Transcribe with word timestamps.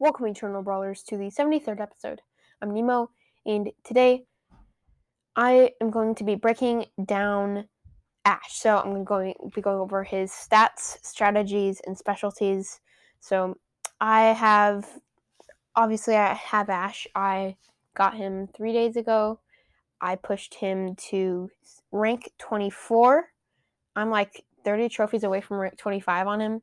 Welcome, 0.00 0.26
Eternal 0.26 0.62
Brawlers, 0.62 1.04
to 1.04 1.16
the 1.16 1.30
73rd 1.30 1.80
episode. 1.80 2.20
I'm 2.60 2.74
Nemo, 2.74 3.10
and 3.46 3.70
today 3.84 4.24
I 5.36 5.70
am 5.80 5.90
going 5.90 6.16
to 6.16 6.24
be 6.24 6.34
breaking 6.34 6.86
down 7.04 7.68
Ash. 8.24 8.54
So 8.54 8.76
I'm 8.76 9.04
going 9.04 9.34
to 9.40 9.50
be 9.54 9.60
going 9.60 9.78
over 9.78 10.02
his 10.02 10.32
stats, 10.32 10.98
strategies, 11.02 11.80
and 11.86 11.96
specialties. 11.96 12.80
So 13.20 13.56
I 14.00 14.32
have, 14.32 14.84
obviously, 15.76 16.16
I 16.16 16.34
have 16.34 16.70
Ash. 16.70 17.06
I 17.14 17.54
got 17.94 18.16
him 18.16 18.48
three 18.48 18.72
days 18.72 18.96
ago. 18.96 19.38
I 20.00 20.16
pushed 20.16 20.54
him 20.54 20.96
to 21.10 21.50
rank 21.92 22.32
24. 22.38 23.26
I'm 23.94 24.10
like 24.10 24.44
30 24.64 24.88
trophies 24.88 25.22
away 25.22 25.40
from 25.40 25.58
rank 25.58 25.78
25 25.78 26.26
on 26.26 26.40
him. 26.40 26.62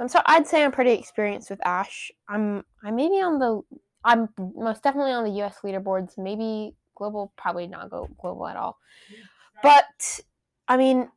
Um, 0.00 0.08
so 0.08 0.20
I'd 0.26 0.46
say 0.46 0.64
I'm 0.64 0.72
pretty 0.72 0.92
experienced 0.92 1.50
with 1.50 1.64
Ash. 1.66 2.10
I'm 2.28 2.64
I 2.82 2.90
maybe 2.90 3.16
on 3.16 3.38
the 3.38 3.62
I'm 4.04 4.28
most 4.38 4.82
definitely 4.82 5.12
on 5.12 5.24
the 5.24 5.42
US 5.42 5.58
leaderboards, 5.64 6.18
maybe 6.18 6.74
global, 6.94 7.32
probably 7.36 7.66
not 7.66 7.90
go 7.90 8.08
global 8.20 8.46
at 8.46 8.56
all. 8.56 8.78
But 9.62 10.20
I 10.68 10.76
mean, 10.76 11.08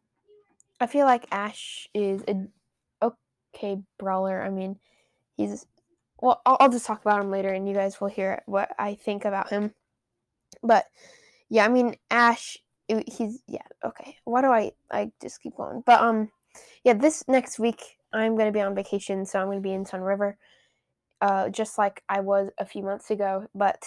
I 0.80 0.88
feel 0.88 1.05
like 1.05 1.27
Ash 1.31 1.90
is 1.94 2.23
a 2.27 2.48
okay 3.02 3.81
brawler. 3.98 4.41
I 4.41 4.50
mean, 4.50 4.78
he's 5.36 5.66
well. 6.22 6.41
I'll, 6.45 6.58
I'll 6.59 6.70
just 6.70 6.86
talk 6.86 7.02
about 7.02 7.22
him 7.22 7.31
later, 7.31 7.50
and 7.50 7.67
you 7.67 7.73
guys 7.73 8.00
will 8.00 8.08
hear 8.08 8.44
what 8.45 8.72
I 8.78 8.95
think 8.95 9.25
about 9.25 9.50
him. 9.50 9.73
But 10.64 10.86
yeah, 11.50 11.66
I 11.66 11.70
mean, 11.70 11.95
Ash. 12.12 12.58
He's 12.88 13.41
yeah 13.48 13.67
okay. 13.84 14.16
Why 14.23 14.41
do 14.41 14.48
I 14.48 14.72
I 14.89 15.12
just 15.22 15.41
keep 15.41 15.58
going? 15.58 15.84
But 15.86 16.00
um, 16.00 16.31
yeah, 16.86 16.94
this 16.94 17.28
next 17.28 17.59
week 17.59 17.97
I'm 18.13 18.35
going 18.35 18.47
to 18.47 18.52
be 18.52 18.61
on 18.61 18.75
vacation, 18.75 19.25
so 19.25 19.39
I'm 19.39 19.47
going 19.47 19.59
to 19.59 19.61
be 19.61 19.73
in 19.73 19.85
Sunriver, 19.85 20.35
uh, 21.21 21.49
just 21.49 21.77
like 21.77 22.03
I 22.09 22.21
was 22.21 22.49
a 22.57 22.66
few 22.66 22.83
months 22.83 23.09
ago. 23.11 23.47
But 23.53 23.83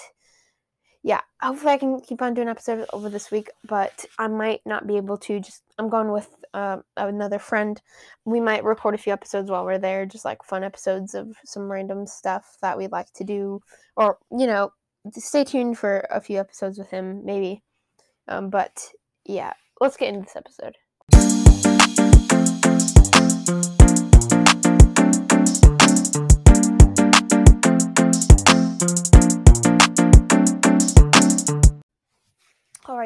yeah, 1.03 1.21
hopefully 1.41 1.73
I 1.73 1.79
can 1.79 2.01
keep 2.01 2.21
on 2.21 2.35
doing 2.35 2.49
episodes 2.49 2.87
over 2.93 3.09
this 3.09 3.31
week, 3.31 3.49
but 3.67 4.05
I 4.19 4.29
might 4.29 4.61
not 4.67 4.87
be 4.87 4.97
able 4.97 5.17
to. 5.19 5.41
Just 5.41 5.63
I'm 5.79 5.89
going 5.89 6.13
with 6.13 6.29
uh, 6.53 6.79
another 6.97 7.39
friend. 7.39 7.81
We 8.25 8.41
might 8.41 8.65
record 8.65 8.95
a 8.95 8.99
few 8.99 9.13
episodes 9.13 9.51
while 9.51 9.65
we're 9.65 9.79
there, 9.79 10.05
just 10.05 10.27
like 10.27 10.45
fun 10.45 10.63
episodes 10.63 11.15
of 11.15 11.37
some 11.45 11.71
random 11.71 12.07
stuff 12.07 12.59
that 12.61 12.77
we'd 12.77 12.93
like 12.93 13.11
to 13.15 13.25
do, 13.25 13.61
or 13.97 14.19
you 14.31 14.47
know, 14.47 14.73
stay 15.13 15.45
tuned 15.45 15.79
for 15.79 16.07
a 16.11 16.21
few 16.21 16.39
episodes 16.39 16.79
with 16.79 16.91
him, 16.91 17.25
maybe. 17.25 17.63
Um, 18.29 18.51
but 18.51 18.91
yeah, 19.25 19.55
let's 19.81 19.97
get 19.97 20.13
into 20.13 20.27
this 20.27 20.37
episode. 20.37 20.77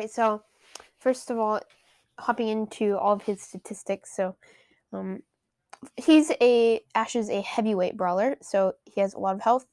Right, 0.04 0.10
so 0.10 0.42
first 0.98 1.30
of 1.30 1.38
all, 1.38 1.60
hopping 2.18 2.48
into 2.48 2.96
all 2.98 3.14
of 3.14 3.22
his 3.22 3.40
statistics. 3.40 4.14
So, 4.14 4.36
um, 4.92 5.22
he's 5.96 6.30
a 6.40 6.80
Ash 6.94 7.16
is 7.16 7.30
a 7.30 7.40
heavyweight 7.40 7.96
brawler, 7.96 8.36
so 8.42 8.74
he 8.84 9.00
has 9.00 9.14
a 9.14 9.18
lot 9.18 9.34
of 9.34 9.40
health. 9.40 9.66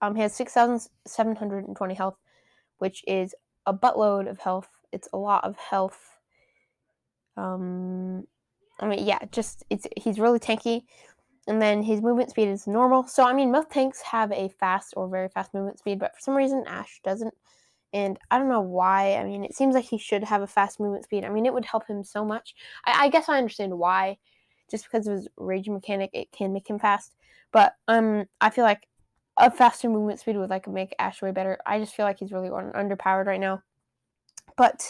Um, 0.00 0.14
he 0.14 0.22
has 0.22 0.34
six 0.34 0.52
thousand 0.52 0.88
seven 1.06 1.36
hundred 1.36 1.66
and 1.66 1.76
twenty 1.76 1.94
health, 1.94 2.16
which 2.78 3.04
is 3.06 3.34
a 3.66 3.74
buttload 3.74 4.28
of 4.28 4.38
health. 4.38 4.68
It's 4.92 5.08
a 5.12 5.18
lot 5.18 5.44
of 5.44 5.56
health. 5.56 5.98
Um, 7.36 8.26
I 8.80 8.86
mean, 8.86 9.06
yeah, 9.06 9.18
just 9.32 9.64
it's 9.70 9.86
he's 9.96 10.18
really 10.18 10.38
tanky, 10.38 10.82
and 11.46 11.60
then 11.60 11.82
his 11.82 12.00
movement 12.00 12.30
speed 12.30 12.48
is 12.48 12.66
normal. 12.66 13.06
So 13.06 13.24
I 13.24 13.32
mean, 13.32 13.50
most 13.50 13.70
tanks 13.70 14.00
have 14.02 14.32
a 14.32 14.48
fast 14.60 14.94
or 14.96 15.08
very 15.08 15.28
fast 15.28 15.52
movement 15.52 15.78
speed, 15.78 15.98
but 15.98 16.14
for 16.14 16.20
some 16.20 16.36
reason 16.36 16.64
Ash 16.66 17.00
doesn't 17.04 17.34
and 17.94 18.18
I 18.30 18.38
don't 18.38 18.48
know 18.48 18.60
why. 18.60 19.14
I 19.14 19.24
mean, 19.24 19.44
it 19.44 19.54
seems 19.54 19.74
like 19.74 19.84
he 19.84 19.98
should 19.98 20.24
have 20.24 20.42
a 20.42 20.48
fast 20.48 20.80
movement 20.80 21.04
speed. 21.04 21.24
I 21.24 21.30
mean, 21.30 21.46
it 21.46 21.54
would 21.54 21.64
help 21.64 21.86
him 21.86 22.02
so 22.02 22.24
much. 22.24 22.54
I, 22.84 23.04
I 23.04 23.08
guess 23.08 23.28
I 23.28 23.38
understand 23.38 23.78
why, 23.78 24.18
just 24.68 24.84
because 24.84 25.06
of 25.06 25.14
his 25.14 25.28
rage 25.36 25.68
mechanic, 25.68 26.10
it 26.12 26.32
can 26.32 26.52
make 26.52 26.68
him 26.68 26.80
fast. 26.80 27.14
But 27.52 27.76
um, 27.86 28.24
I 28.40 28.50
feel 28.50 28.64
like 28.64 28.88
a 29.36 29.48
faster 29.48 29.88
movement 29.88 30.18
speed 30.18 30.36
would 30.36 30.50
like 30.50 30.66
make 30.66 30.92
Ash 30.98 31.22
way 31.22 31.30
better. 31.30 31.56
I 31.64 31.78
just 31.78 31.94
feel 31.94 32.04
like 32.04 32.18
he's 32.18 32.32
really 32.32 32.50
underpowered 32.50 33.26
right 33.26 33.40
now. 33.40 33.62
But 34.56 34.84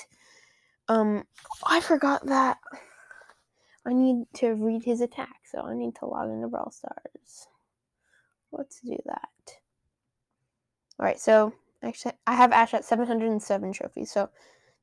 um, 0.88 1.24
I 1.66 1.80
forgot 1.80 2.24
that 2.26 2.56
I 3.86 3.92
need 3.92 4.24
to 4.36 4.52
read 4.52 4.82
his 4.82 5.02
attack, 5.02 5.40
so 5.44 5.60
I 5.60 5.74
need 5.74 5.94
to 5.96 6.06
log 6.06 6.30
into 6.30 6.48
Brawl 6.48 6.70
Stars. 6.70 7.48
Let's 8.50 8.80
do 8.80 8.96
that. 9.04 9.28
All 10.98 11.04
right, 11.04 11.20
so 11.20 11.52
Actually, 11.84 12.14
I 12.26 12.34
have 12.34 12.52
Ash 12.52 12.74
at 12.74 12.84
707 12.84 13.72
trophies, 13.72 14.10
so 14.10 14.30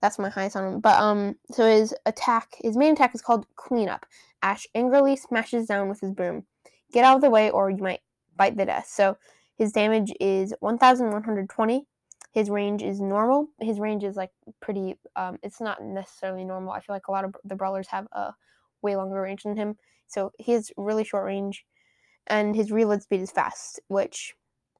that's 0.01 0.19
my 0.19 0.29
highest 0.29 0.55
on 0.55 0.73
him. 0.73 0.79
But 0.79 0.99
um, 0.99 1.35
so 1.51 1.65
his 1.65 1.95
attack, 2.05 2.55
his 2.59 2.77
main 2.77 2.93
attack 2.93 3.15
is 3.15 3.21
called 3.21 3.45
Cleanup. 3.55 4.05
Ash 4.41 4.67
angrily 4.75 5.15
smashes 5.15 5.67
down 5.67 5.89
with 5.89 5.99
his 5.99 6.11
broom. 6.11 6.45
Get 6.93 7.05
out 7.05 7.15
of 7.15 7.21
the 7.21 7.29
way, 7.29 7.49
or 7.49 7.69
you 7.69 7.81
might 7.83 8.01
bite 8.35 8.57
the 8.57 8.65
dust. 8.65 8.95
So 8.95 9.17
his 9.57 9.71
damage 9.71 10.11
is 10.19 10.53
1,120. 10.59 11.87
His 12.33 12.49
range 12.49 12.81
is 12.81 13.01
normal. 13.01 13.49
His 13.59 13.79
range 13.79 14.03
is 14.03 14.15
like 14.15 14.31
pretty. 14.61 14.95
Um, 15.15 15.37
it's 15.43 15.61
not 15.61 15.83
necessarily 15.83 16.43
normal. 16.43 16.71
I 16.71 16.79
feel 16.79 16.95
like 16.95 17.07
a 17.07 17.11
lot 17.11 17.25
of 17.25 17.35
the 17.43 17.55
brawlers 17.55 17.87
have 17.87 18.07
a 18.11 18.33
way 18.81 18.95
longer 18.95 19.21
range 19.21 19.43
than 19.43 19.55
him. 19.55 19.77
So 20.07 20.31
he 20.37 20.53
has 20.53 20.71
really 20.77 21.03
short 21.03 21.25
range, 21.25 21.65
and 22.27 22.55
his 22.55 22.71
reload 22.71 23.03
speed 23.03 23.21
is 23.21 23.31
fast, 23.31 23.79
which 23.87 24.35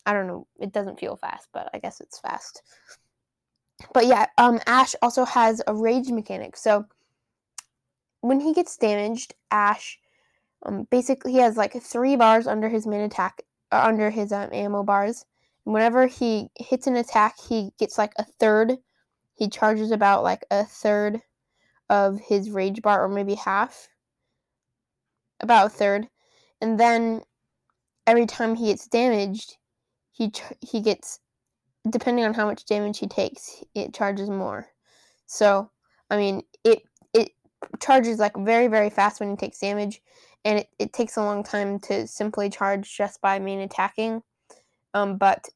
I 0.05 0.13
don't 0.13 0.27
know. 0.27 0.47
It 0.59 0.71
doesn't 0.71 0.99
feel 0.99 1.15
fast, 1.15 1.47
but 1.53 1.69
I 1.73 1.79
guess 1.79 2.01
it's 2.01 2.19
fast. 2.19 2.63
But 3.93 4.05
yeah, 4.05 4.27
um, 4.37 4.59
Ash 4.67 4.95
also 5.01 5.25
has 5.25 5.61
a 5.67 5.73
rage 5.73 6.09
mechanic. 6.09 6.55
So 6.55 6.85
when 8.21 8.39
he 8.39 8.53
gets 8.53 8.77
damaged, 8.77 9.33
Ash, 9.49 9.99
um, 10.65 10.87
basically 10.91 11.33
he 11.33 11.39
has 11.39 11.57
like 11.57 11.73
three 11.81 12.15
bars 12.15 12.47
under 12.47 12.69
his 12.69 12.85
main 12.85 13.01
attack, 13.01 13.41
uh, 13.71 13.81
under 13.83 14.09
his 14.09 14.31
um, 14.31 14.49
ammo 14.53 14.83
bars. 14.83 15.25
And 15.65 15.73
whenever 15.73 16.07
he 16.07 16.49
hits 16.55 16.87
an 16.87 16.95
attack, 16.95 17.35
he 17.39 17.71
gets 17.79 17.97
like 17.97 18.13
a 18.17 18.23
third. 18.23 18.77
He 19.35 19.49
charges 19.49 19.91
about 19.91 20.23
like 20.23 20.45
a 20.51 20.63
third 20.63 21.21
of 21.89 22.19
his 22.19 22.49
rage 22.49 22.81
bar, 22.81 23.03
or 23.03 23.09
maybe 23.09 23.35
half. 23.35 23.87
About 25.39 25.65
a 25.65 25.69
third, 25.69 26.07
and 26.61 26.79
then 26.79 27.23
every 28.05 28.27
time 28.27 28.53
he 28.53 28.67
gets 28.67 28.85
damaged, 28.85 29.57
he 30.11 30.31
he 30.61 30.81
gets 30.81 31.19
depending 31.89 32.25
on 32.25 32.33
how 32.33 32.45
much 32.45 32.65
damage 32.65 32.99
he 32.99 33.07
takes, 33.07 33.63
it 33.73 33.93
charges 33.93 34.29
more. 34.29 34.67
So, 35.25 35.69
I 36.09 36.17
mean, 36.17 36.43
it 36.63 36.83
it 37.13 37.31
charges 37.79 38.19
like 38.19 38.35
very 38.37 38.67
very 38.67 38.89
fast 38.89 39.19
when 39.19 39.31
he 39.31 39.35
takes 39.35 39.59
damage, 39.59 40.01
and 40.45 40.59
it, 40.59 40.67
it 40.79 40.93
takes 40.93 41.17
a 41.17 41.23
long 41.23 41.43
time 41.43 41.79
to 41.81 42.07
simply 42.07 42.49
charge 42.49 42.95
just 42.95 43.21
by 43.21 43.39
main 43.39 43.59
attacking. 43.61 44.21
Um, 44.93 45.17
but 45.17 45.47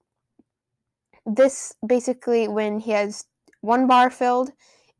this 1.25 1.73
basically 1.85 2.47
when 2.47 2.79
he 2.79 2.91
has 2.91 3.25
one 3.61 3.87
bar 3.87 4.09
filled, 4.09 4.51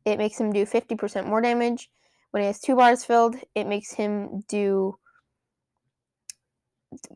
it 0.04 0.18
makes 0.18 0.38
him 0.38 0.52
do 0.52 0.66
50% 0.66 1.26
more 1.26 1.40
damage. 1.40 1.90
When 2.32 2.42
he 2.42 2.48
has 2.48 2.60
two 2.60 2.76
bars 2.76 3.04
filled, 3.04 3.36
it 3.54 3.66
makes 3.66 3.92
him 3.92 4.44
do 4.48 4.98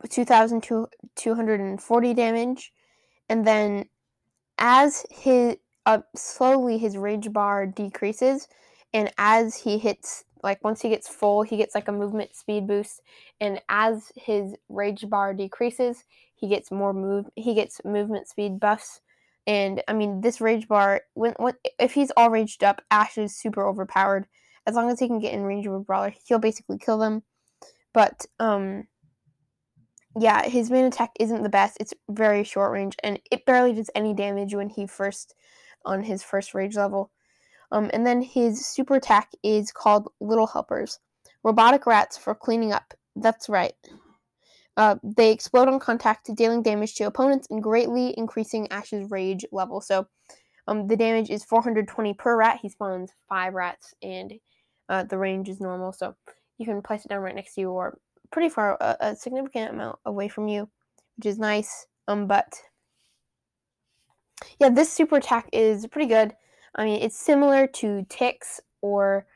2,240 0.09 2.15
damage. 2.15 2.73
And 3.29 3.47
then 3.47 3.85
as 4.59 5.05
his 5.11 5.57
uh, 5.87 6.01
slowly 6.15 6.79
his 6.79 6.97
rage 6.97 7.33
bar 7.33 7.67
decreases, 7.67 8.47
and 8.93 9.13
as 9.19 9.57
he 9.57 9.79
hits 9.79 10.25
like 10.43 10.63
once 10.65 10.83
he 10.83 10.89
gets 10.89 11.09
full, 11.09 11.43
he 11.43 11.57
gets 11.57 11.75
like 11.75 11.89
a 11.89 11.93
movement 11.93 12.35
speed 12.35 12.67
boost, 12.67 13.01
and 13.41 13.61
as 13.69 14.11
his 14.17 14.55
rage 14.69 15.09
bar 15.09 15.35
decreases, 15.35 16.05
he 16.35 16.49
gets 16.49 16.71
more 16.71 16.93
move 16.93 17.27
he 17.37 17.55
gets 17.55 17.81
movement 17.85 18.29
speed 18.29 18.61
buffs. 18.61 19.01
And 19.47 19.83
I 19.89 19.95
mean, 19.95 20.21
this 20.21 20.41
rage 20.41 20.69
bar 20.69 21.03
when, 21.15 21.35
when 21.39 21.55
if 21.79 21.95
he's 21.95 22.13
all 22.17 22.31
raged 22.31 22.63
up, 22.63 22.83
Ash 22.91 23.19
is 23.19 23.37
super 23.37 23.67
overpowered. 23.67 24.27
As 24.67 24.75
long 24.75 24.91
as 24.91 25.01
he 25.01 25.09
can 25.09 25.19
get 25.19 25.33
in 25.33 25.43
range 25.43 25.67
of 25.67 25.73
a 25.73 25.81
brawler, 25.81 26.15
he'll 26.27 26.39
basically 26.39 26.79
kill 26.79 26.99
them. 26.99 27.23
But 27.93 28.27
um, 28.39 28.87
yeah, 30.19 30.49
his 30.49 30.71
main 30.71 30.87
attack 30.87 31.11
isn't 31.21 31.43
the 31.43 31.49
best. 31.49 31.77
It's 31.81 31.95
very 32.11 32.43
short 32.43 32.73
range, 32.73 32.97
and 33.03 33.21
it 33.31 33.47
barely 33.47 33.73
does 33.73 33.91
any 33.95 34.15
damage 34.15 34.55
when 34.55 34.69
he 34.69 34.87
first 34.87 35.35
on 35.85 36.03
his 36.03 36.23
first 36.23 36.55
rage 36.55 36.77
level. 36.77 37.11
Um, 37.73 37.91
and 37.93 38.05
then 38.07 38.21
his 38.21 38.67
super 38.67 38.97
attack 38.97 39.31
is 39.45 39.71
called 39.71 40.09
Little 40.21 40.49
Helpers, 40.49 40.99
robotic 41.45 41.87
rats 41.87 42.19
for 42.19 42.35
cleaning 42.35 42.73
up. 42.73 42.93
That's 43.15 43.49
right. 43.49 43.73
Uh, 44.77 44.97
they 45.05 45.31
explode 45.31 45.69
on 45.69 45.79
contact, 45.79 46.35
dealing 46.35 46.63
damage 46.63 46.95
to 46.97 47.05
opponents 47.05 47.47
and 47.51 47.63
greatly 47.63 48.15
increasing 48.17 48.71
Ash's 48.73 49.11
rage 49.11 49.45
level. 49.53 49.81
So, 49.81 50.07
um, 50.67 50.87
the 50.87 50.97
damage 50.97 51.31
is 51.31 51.45
420 51.45 52.15
per 52.15 52.37
rat. 52.37 52.61
He 52.63 52.69
spawns 52.69 53.13
five 53.29 53.55
rats, 53.55 53.95
and 54.03 54.33
uh, 54.89 55.05
the 55.05 55.19
range 55.19 55.49
is 55.49 55.61
normal. 55.61 55.93
So 55.93 56.15
you 56.59 56.67
can 56.67 56.83
place 56.83 57.05
it 57.05 57.09
down 57.09 57.21
right 57.21 57.35
next 57.35 57.55
to 57.55 57.61
you, 57.63 57.71
or 57.71 57.99
pretty 58.31 58.49
far, 58.49 58.77
a, 58.81 58.97
a 59.01 59.17
significant 59.17 59.75
amount 59.75 59.99
away 60.05 60.29
from 60.29 60.49
you, 60.49 60.69
which 61.17 61.27
is 61.27 61.39
nice. 61.39 61.87
Um, 62.09 62.27
but 62.27 62.53
yeah, 64.59 64.71
this 64.71 64.93
super 64.93 65.17
attack 65.17 65.49
is 65.53 65.87
pretty 65.87 66.09
good. 66.09 66.35
I 66.75 66.85
mean, 66.85 67.03
it's 67.03 67.19
similar 67.19 67.67
to 67.67 68.07
ticks 68.09 68.61
or 68.81 69.27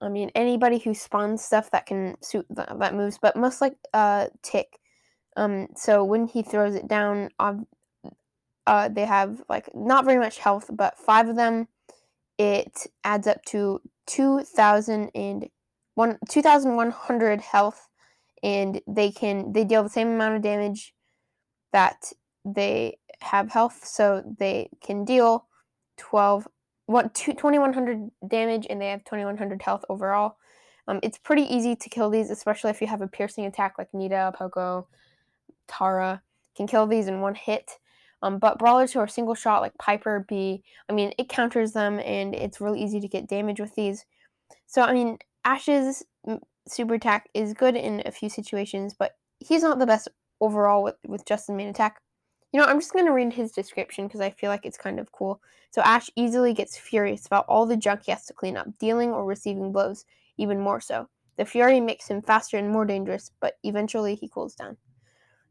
I 0.00 0.08
mean 0.08 0.30
anybody 0.34 0.78
who 0.78 0.94
spawns 0.94 1.44
stuff 1.44 1.70
that 1.70 1.86
can 1.86 2.16
suit 2.20 2.46
that, 2.50 2.94
moves, 2.94 3.18
but 3.18 3.36
most 3.36 3.60
like 3.60 3.76
uh 3.92 4.26
tick. 4.42 4.80
Um, 5.36 5.68
so 5.76 6.04
when 6.04 6.26
he 6.26 6.42
throws 6.42 6.74
it 6.74 6.88
down, 6.88 7.30
uh, 7.38 8.88
they 8.88 9.04
have 9.04 9.42
like 9.48 9.68
not 9.74 10.04
very 10.04 10.18
much 10.18 10.38
health, 10.38 10.70
but 10.72 10.98
five 10.98 11.28
of 11.28 11.36
them. 11.36 11.68
It 12.38 12.86
adds 13.04 13.26
up 13.26 13.44
to 13.46 13.80
two 14.06 14.42
thousand 14.42 15.10
and 15.14 15.48
one 15.94 16.18
two 16.28 16.42
thousand 16.42 16.76
one 16.76 16.90
hundred 16.90 17.40
health, 17.40 17.88
and 18.44 18.80
they 18.86 19.10
can 19.10 19.52
they 19.52 19.64
deal 19.64 19.82
the 19.82 19.88
same 19.88 20.08
amount 20.08 20.36
of 20.36 20.42
damage 20.42 20.94
that 21.72 22.12
they 22.44 22.98
have 23.20 23.50
health, 23.50 23.84
so 23.84 24.22
they 24.38 24.68
can 24.82 25.04
deal 25.04 25.46
12 25.96 26.46
what 26.86 27.14
2100 27.14 28.10
damage 28.28 28.66
and 28.68 28.80
they 28.80 28.88
have 28.88 29.02
2100 29.04 29.62
health 29.62 29.84
overall. 29.88 30.36
Um, 30.86 31.00
it's 31.02 31.16
pretty 31.16 31.42
easy 31.42 31.74
to 31.74 31.88
kill 31.88 32.10
these, 32.10 32.28
especially 32.28 32.70
if 32.70 32.82
you 32.82 32.86
have 32.86 33.00
a 33.00 33.08
piercing 33.08 33.46
attack 33.46 33.76
like 33.78 33.88
Nita, 33.94 34.34
Poco, 34.36 34.86
Tara 35.66 36.20
can 36.54 36.66
kill 36.66 36.86
these 36.86 37.06
in 37.08 37.22
one 37.22 37.34
hit. 37.34 37.78
Um, 38.20 38.38
but 38.38 38.58
brawlers 38.58 38.92
who 38.92 39.00
are 39.00 39.08
single 39.08 39.34
shot 39.34 39.62
like 39.62 39.76
Piper, 39.78 40.26
Bea, 40.28 40.62
I 40.88 40.92
mean, 40.92 41.14
it 41.18 41.30
counters 41.30 41.72
them 41.72 42.00
and 42.00 42.34
it's 42.34 42.60
really 42.60 42.82
easy 42.82 43.00
to 43.00 43.08
get 43.08 43.28
damage 43.28 43.60
with 43.60 43.74
these. 43.74 44.04
So, 44.66 44.82
I 44.82 44.92
mean, 44.92 45.18
Ash's 45.44 46.04
super 46.66 46.94
attack 46.94 47.28
is 47.34 47.54
good 47.54 47.76
in 47.76 48.02
a 48.06 48.10
few 48.10 48.28
situations, 48.28 48.94
but 48.94 49.16
he's 49.40 49.62
not 49.62 49.78
the 49.78 49.86
best 49.86 50.08
overall 50.40 50.82
with, 50.82 50.96
with 51.06 51.24
just 51.26 51.46
the 51.46 51.52
main 51.52 51.68
attack. 51.68 52.00
You 52.52 52.60
know, 52.60 52.66
I'm 52.66 52.78
just 52.78 52.92
going 52.92 53.06
to 53.06 53.12
read 53.12 53.32
his 53.32 53.52
description 53.52 54.06
because 54.06 54.20
I 54.20 54.30
feel 54.30 54.50
like 54.50 54.64
it's 54.64 54.78
kind 54.78 55.00
of 55.00 55.10
cool. 55.12 55.40
So, 55.70 55.82
Ash 55.82 56.08
easily 56.14 56.54
gets 56.54 56.76
furious 56.76 57.26
about 57.26 57.46
all 57.48 57.66
the 57.66 57.76
junk 57.76 58.02
he 58.04 58.12
has 58.12 58.26
to 58.26 58.32
clean 58.32 58.56
up, 58.56 58.68
dealing 58.78 59.10
or 59.10 59.24
receiving 59.24 59.72
blows, 59.72 60.04
even 60.36 60.60
more 60.60 60.80
so. 60.80 61.08
The 61.36 61.44
fury 61.44 61.80
makes 61.80 62.06
him 62.06 62.22
faster 62.22 62.56
and 62.56 62.70
more 62.70 62.84
dangerous, 62.84 63.32
but 63.40 63.54
eventually 63.64 64.14
he 64.14 64.28
cools 64.28 64.54
down. 64.54 64.76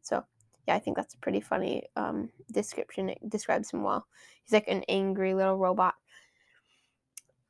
So, 0.02 0.24
yeah, 0.66 0.76
I 0.76 0.80
think 0.80 0.96
that's 0.96 1.14
a 1.14 1.18
pretty 1.18 1.42
funny 1.42 1.84
um, 1.98 2.30
description. 2.52 3.10
It 3.10 3.30
describes 3.30 3.72
him 3.72 3.84
well. 3.84 4.08
He's 4.44 4.54
like 4.54 4.70
an 4.70 4.84
angry 4.88 5.34
little 5.34 5.58
robot. 5.58 5.96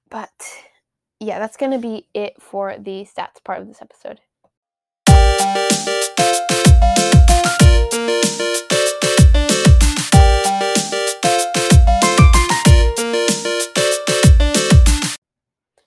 But 0.10 0.32
yeah, 1.24 1.40
that's 1.40 1.58
going 1.58 1.72
to 1.72 1.78
be 1.78 2.08
it 2.14 2.42
for 2.42 2.76
the 2.78 3.06
stats 3.06 3.44
part 3.44 3.62
of 3.62 3.68
this 3.68 3.82
episode. 3.82 4.20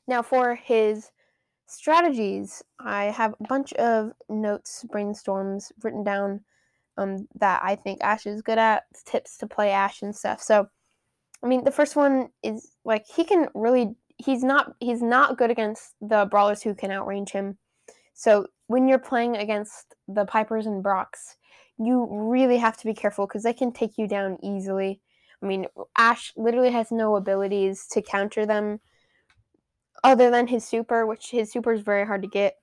Now, 0.08 0.22
for 0.22 0.54
his 0.54 1.10
strategies, 1.66 2.62
I 2.78 3.06
have 3.06 3.34
a 3.38 3.44
bunch 3.48 3.72
of 3.74 4.12
notes, 4.30 4.84
brainstorms 4.88 5.72
written 5.82 6.04
down 6.04 6.40
um, 6.96 7.28
that 7.34 7.60
I 7.62 7.74
think 7.74 8.02
Ash 8.02 8.24
is 8.24 8.40
good 8.40 8.56
at, 8.56 8.84
tips 9.04 9.36
to 9.38 9.46
play 9.46 9.70
Ash 9.70 10.00
and 10.00 10.16
stuff. 10.16 10.40
So, 10.40 10.68
I 11.42 11.46
mean, 11.46 11.64
the 11.64 11.72
first 11.72 11.96
one 11.96 12.30
is 12.42 12.70
like 12.84 13.04
he 13.06 13.24
can 13.24 13.48
really 13.54 13.96
he's 14.18 14.42
not 14.42 14.74
he's 14.80 15.02
not 15.02 15.38
good 15.38 15.50
against 15.50 15.94
the 16.00 16.26
brawlers 16.30 16.62
who 16.62 16.74
can 16.74 16.90
outrange 16.90 17.30
him. 17.30 17.58
So 18.14 18.46
when 18.66 18.88
you're 18.88 18.98
playing 18.98 19.36
against 19.36 19.94
the 20.08 20.24
Pipers 20.24 20.66
and 20.66 20.82
Brocks, 20.82 21.36
you 21.78 22.08
really 22.10 22.58
have 22.58 22.76
to 22.78 22.86
be 22.86 22.94
careful 22.94 23.26
because 23.26 23.42
they 23.42 23.52
can 23.52 23.72
take 23.72 23.98
you 23.98 24.08
down 24.08 24.38
easily. 24.42 25.00
I 25.42 25.46
mean, 25.46 25.66
Ash 25.98 26.32
literally 26.36 26.70
has 26.70 26.90
no 26.90 27.16
abilities 27.16 27.86
to 27.92 28.00
counter 28.00 28.46
them 28.46 28.80
other 30.02 30.30
than 30.30 30.46
his 30.46 30.66
super, 30.66 31.06
which 31.06 31.30
his 31.30 31.52
super 31.52 31.72
is 31.72 31.82
very 31.82 32.06
hard 32.06 32.22
to 32.22 32.28
get 32.28 32.54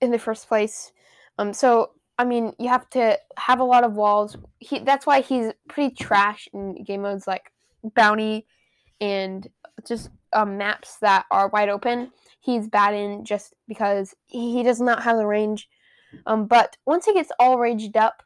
in 0.00 0.10
the 0.10 0.18
first 0.18 0.48
place. 0.48 0.92
Um, 1.38 1.52
so 1.52 1.92
I 2.18 2.24
mean, 2.24 2.52
you 2.58 2.68
have 2.68 2.90
to 2.90 3.18
have 3.38 3.60
a 3.60 3.64
lot 3.64 3.84
of 3.84 3.94
walls. 3.94 4.36
He 4.58 4.80
that's 4.80 5.06
why 5.06 5.20
he's 5.20 5.52
pretty 5.68 5.94
trash 5.94 6.48
in 6.52 6.82
game 6.84 7.02
modes 7.02 7.26
like 7.26 7.52
bounty 7.94 8.46
and 9.00 9.48
just 9.86 10.10
um, 10.32 10.58
maps 10.58 10.96
that 11.00 11.26
are 11.30 11.48
wide 11.48 11.68
open. 11.68 12.10
He's 12.40 12.68
bad 12.68 12.94
in 12.94 13.24
just 13.24 13.54
because 13.68 14.14
he 14.26 14.62
does 14.62 14.80
not 14.80 15.02
have 15.02 15.16
the 15.16 15.26
range. 15.26 15.68
Um, 16.26 16.46
but 16.46 16.76
once 16.86 17.04
he 17.04 17.14
gets 17.14 17.30
all 17.38 17.58
raged 17.58 17.96
up 17.96 18.22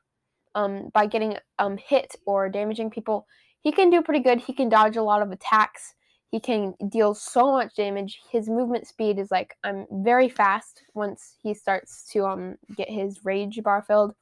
um, 0.54 0.90
by 0.92 1.06
getting 1.06 1.36
um, 1.58 1.76
hit 1.76 2.14
or 2.26 2.48
damaging 2.48 2.90
people, 2.90 3.26
he 3.60 3.72
can 3.72 3.90
do 3.90 4.02
pretty 4.02 4.20
good. 4.20 4.40
He 4.40 4.52
can 4.52 4.68
dodge 4.68 4.96
a 4.96 5.02
lot 5.02 5.22
of 5.22 5.30
attacks. 5.30 5.94
He 6.30 6.40
can 6.40 6.74
deal 6.88 7.14
so 7.14 7.52
much 7.52 7.76
damage. 7.76 8.20
His 8.30 8.48
movement 8.48 8.86
speed 8.86 9.18
is 9.18 9.30
like 9.30 9.56
I'm 9.62 9.86
very 9.90 10.28
fast 10.28 10.82
once 10.94 11.36
he 11.42 11.54
starts 11.54 12.08
to 12.12 12.26
um 12.26 12.56
get 12.76 12.90
his 12.90 13.24
rage 13.24 13.62
bar 13.62 13.82
filled. 13.86 14.14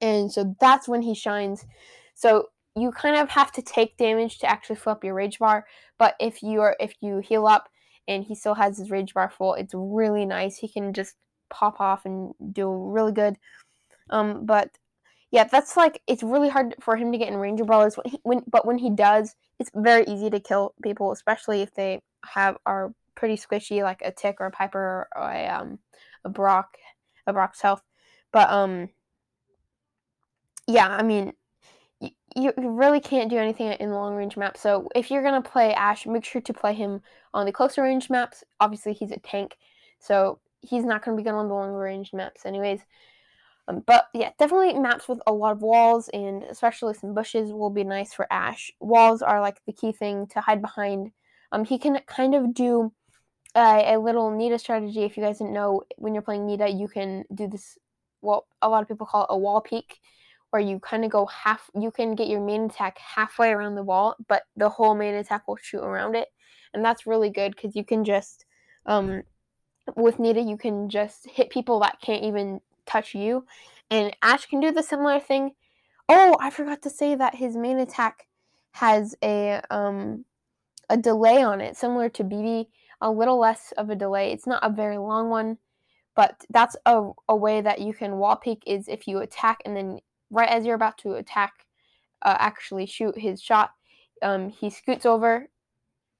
And 0.00 0.30
so 0.30 0.54
that's 0.60 0.86
when 0.86 1.02
he 1.02 1.14
shines. 1.14 1.64
So 2.14 2.48
you 2.80 2.92
kind 2.92 3.16
of 3.16 3.30
have 3.30 3.52
to 3.52 3.62
take 3.62 3.96
damage 3.96 4.38
to 4.38 4.50
actually 4.50 4.76
fill 4.76 4.92
up 4.92 5.04
your 5.04 5.14
rage 5.14 5.38
bar, 5.38 5.66
but 5.98 6.14
if 6.20 6.42
you 6.42 6.60
are 6.60 6.76
if 6.80 6.94
you 7.00 7.18
heal 7.18 7.46
up 7.46 7.68
and 8.06 8.24
he 8.24 8.34
still 8.34 8.54
has 8.54 8.78
his 8.78 8.90
rage 8.90 9.14
bar 9.14 9.30
full, 9.30 9.54
it's 9.54 9.74
really 9.74 10.24
nice. 10.24 10.56
He 10.56 10.68
can 10.68 10.92
just 10.92 11.14
pop 11.50 11.80
off 11.80 12.04
and 12.04 12.34
do 12.52 12.70
really 12.70 13.12
good. 13.12 13.36
Um, 14.10 14.46
but 14.46 14.70
yeah, 15.30 15.44
that's 15.44 15.76
like 15.76 16.02
it's 16.06 16.22
really 16.22 16.48
hard 16.48 16.74
for 16.80 16.96
him 16.96 17.12
to 17.12 17.18
get 17.18 17.28
in 17.28 17.36
ranger 17.36 17.64
brawlers. 17.64 17.96
When, 17.96 18.10
he, 18.10 18.18
when 18.22 18.42
but 18.46 18.66
when 18.66 18.78
he 18.78 18.90
does, 18.90 19.34
it's 19.58 19.70
very 19.74 20.04
easy 20.06 20.30
to 20.30 20.40
kill 20.40 20.74
people, 20.82 21.12
especially 21.12 21.62
if 21.62 21.74
they 21.74 22.00
have 22.24 22.56
are 22.66 22.92
pretty 23.14 23.36
squishy, 23.36 23.82
like 23.82 24.00
a 24.02 24.12
tick 24.12 24.36
or 24.40 24.46
a 24.46 24.50
piper 24.50 25.08
or 25.14 25.22
a 25.30 25.46
um 25.48 25.78
a 26.24 26.28
Brock, 26.28 26.76
a 27.26 27.32
Brock's 27.32 27.60
health. 27.60 27.82
But 28.32 28.50
um, 28.50 28.88
yeah, 30.66 30.88
I 30.88 31.02
mean, 31.02 31.32
you, 32.38 32.52
really 32.56 33.00
can't 33.00 33.30
do 33.30 33.36
anything 33.36 33.72
in 33.72 33.90
the 33.90 33.94
long 33.94 34.14
range 34.14 34.36
map. 34.36 34.56
So 34.56 34.88
if 34.94 35.10
you're 35.10 35.22
gonna 35.22 35.42
play 35.42 35.74
Ash, 35.74 36.06
make 36.06 36.24
sure 36.24 36.40
to 36.40 36.54
play 36.54 36.74
him 36.74 37.02
on 37.34 37.46
the 37.46 37.52
closer 37.52 37.82
range 37.82 38.10
maps. 38.10 38.44
Obviously, 38.60 38.92
he's 38.92 39.10
a 39.10 39.18
tank, 39.18 39.56
so 39.98 40.38
he's 40.60 40.84
not 40.84 41.04
gonna 41.04 41.16
be 41.16 41.22
good 41.22 41.34
on 41.34 41.48
the 41.48 41.54
long 41.54 41.72
range 41.72 42.12
maps, 42.12 42.46
anyways. 42.46 42.80
Um, 43.68 43.82
but 43.86 44.06
yeah, 44.14 44.30
definitely 44.38 44.78
maps 44.78 45.08
with 45.08 45.20
a 45.26 45.32
lot 45.32 45.52
of 45.52 45.60
walls 45.60 46.08
and 46.14 46.42
especially 46.44 46.94
some 46.94 47.12
bushes 47.12 47.52
will 47.52 47.70
be 47.70 47.84
nice 47.84 48.14
for 48.14 48.26
Ash. 48.32 48.72
Walls 48.80 49.20
are 49.20 49.42
like 49.42 49.60
the 49.66 49.74
key 49.74 49.92
thing 49.92 50.26
to 50.28 50.40
hide 50.40 50.62
behind. 50.62 51.12
Um, 51.52 51.64
he 51.64 51.78
can 51.78 52.00
kind 52.06 52.34
of 52.34 52.54
do 52.54 52.92
a 53.54 53.96
little 53.98 54.30
Nita 54.30 54.58
strategy. 54.58 55.04
If 55.04 55.16
you 55.16 55.22
guys 55.22 55.38
didn't 55.38 55.52
know, 55.52 55.82
when 55.96 56.14
you're 56.14 56.22
playing 56.22 56.46
Nita, 56.46 56.68
you 56.68 56.88
can 56.88 57.24
do 57.34 57.46
this. 57.46 57.76
Well, 58.22 58.46
a 58.62 58.68
lot 58.68 58.82
of 58.82 58.88
people 58.88 59.06
call 59.06 59.22
it 59.22 59.28
a 59.30 59.38
wall 59.38 59.60
peek, 59.60 60.00
where 60.50 60.62
you 60.62 60.78
kind 60.80 61.04
of 61.04 61.10
go 61.10 61.26
half. 61.26 61.70
You 61.78 61.90
can 61.90 62.14
get 62.14 62.28
your 62.28 62.40
main 62.40 62.64
attack 62.64 62.98
halfway 62.98 63.50
around 63.50 63.74
the 63.74 63.82
wall, 63.82 64.16
but 64.28 64.42
the 64.56 64.68
whole 64.68 64.94
main 64.94 65.14
attack 65.14 65.46
will 65.46 65.56
shoot 65.56 65.82
around 65.82 66.14
it, 66.14 66.28
and 66.74 66.84
that's 66.84 67.06
really 67.06 67.30
good 67.30 67.54
because 67.54 67.76
you 67.76 67.84
can 67.84 68.04
just 68.04 68.44
um, 68.86 69.22
with 69.96 70.18
Nita, 70.18 70.40
you 70.40 70.56
can 70.56 70.88
just 70.88 71.28
hit 71.28 71.50
people 71.50 71.80
that 71.80 72.00
can't 72.00 72.24
even 72.24 72.60
touch 72.86 73.14
you. 73.14 73.46
And 73.90 74.14
Ash 74.22 74.46
can 74.46 74.60
do 74.60 74.70
the 74.70 74.82
similar 74.82 75.20
thing. 75.20 75.52
Oh, 76.08 76.36
I 76.40 76.50
forgot 76.50 76.82
to 76.82 76.90
say 76.90 77.14
that 77.14 77.34
his 77.34 77.56
main 77.56 77.78
attack 77.78 78.26
has 78.72 79.14
a 79.22 79.60
um 79.70 80.24
a 80.90 80.96
delay 80.96 81.42
on 81.42 81.60
it, 81.60 81.76
similar 81.76 82.08
to 82.10 82.24
Bibi 82.24 82.68
a 83.00 83.10
little 83.10 83.38
less 83.38 83.72
of 83.76 83.90
a 83.90 83.96
delay. 83.96 84.32
It's 84.32 84.46
not 84.46 84.64
a 84.64 84.72
very 84.72 84.98
long 84.98 85.28
one, 85.28 85.58
but 86.16 86.44
that's 86.50 86.76
a, 86.86 87.10
a 87.28 87.36
way 87.36 87.60
that 87.60 87.80
you 87.80 87.92
can 87.92 88.16
wall 88.16 88.36
peek 88.36 88.62
is 88.66 88.88
if 88.88 89.06
you 89.06 89.18
attack 89.18 89.62
and 89.64 89.76
then 89.76 90.00
right 90.30 90.48
as 90.48 90.64
you're 90.64 90.74
about 90.74 90.98
to 90.98 91.14
attack, 91.14 91.66
uh, 92.22 92.36
actually 92.38 92.86
shoot 92.86 93.16
his 93.18 93.40
shot, 93.40 93.70
um, 94.22 94.50
he 94.50 94.70
scoots 94.70 95.06
over 95.06 95.48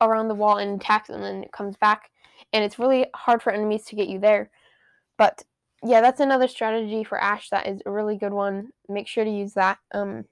around 0.01 0.29
the 0.29 0.35
wall 0.35 0.59
and 0.59 0.81
attacks 0.81 1.09
and 1.09 1.23
then 1.23 1.45
comes 1.53 1.77
back. 1.77 2.11
And 2.53 2.65
it's 2.65 2.79
really 2.79 3.07
hard 3.15 3.43
for 3.43 3.53
enemies 3.53 3.85
to 3.87 3.97
get 3.97 4.09
you 4.09 4.19
there. 4.19 4.51
But 5.17 5.43
yeah, 5.85 6.01
that's 6.01 6.21
another 6.21 6.49
strategy 6.49 7.05
for 7.05 7.21
Ash 7.21 7.51
that 7.51 7.67
is 7.67 7.81
a 7.85 7.91
really 7.91 8.17
good 8.17 8.33
one. 8.33 8.69
Make 8.89 9.09
sure 9.09 9.25
to 9.25 9.31
use 9.31 9.55
that. 9.55 9.79
Um, 9.93 10.25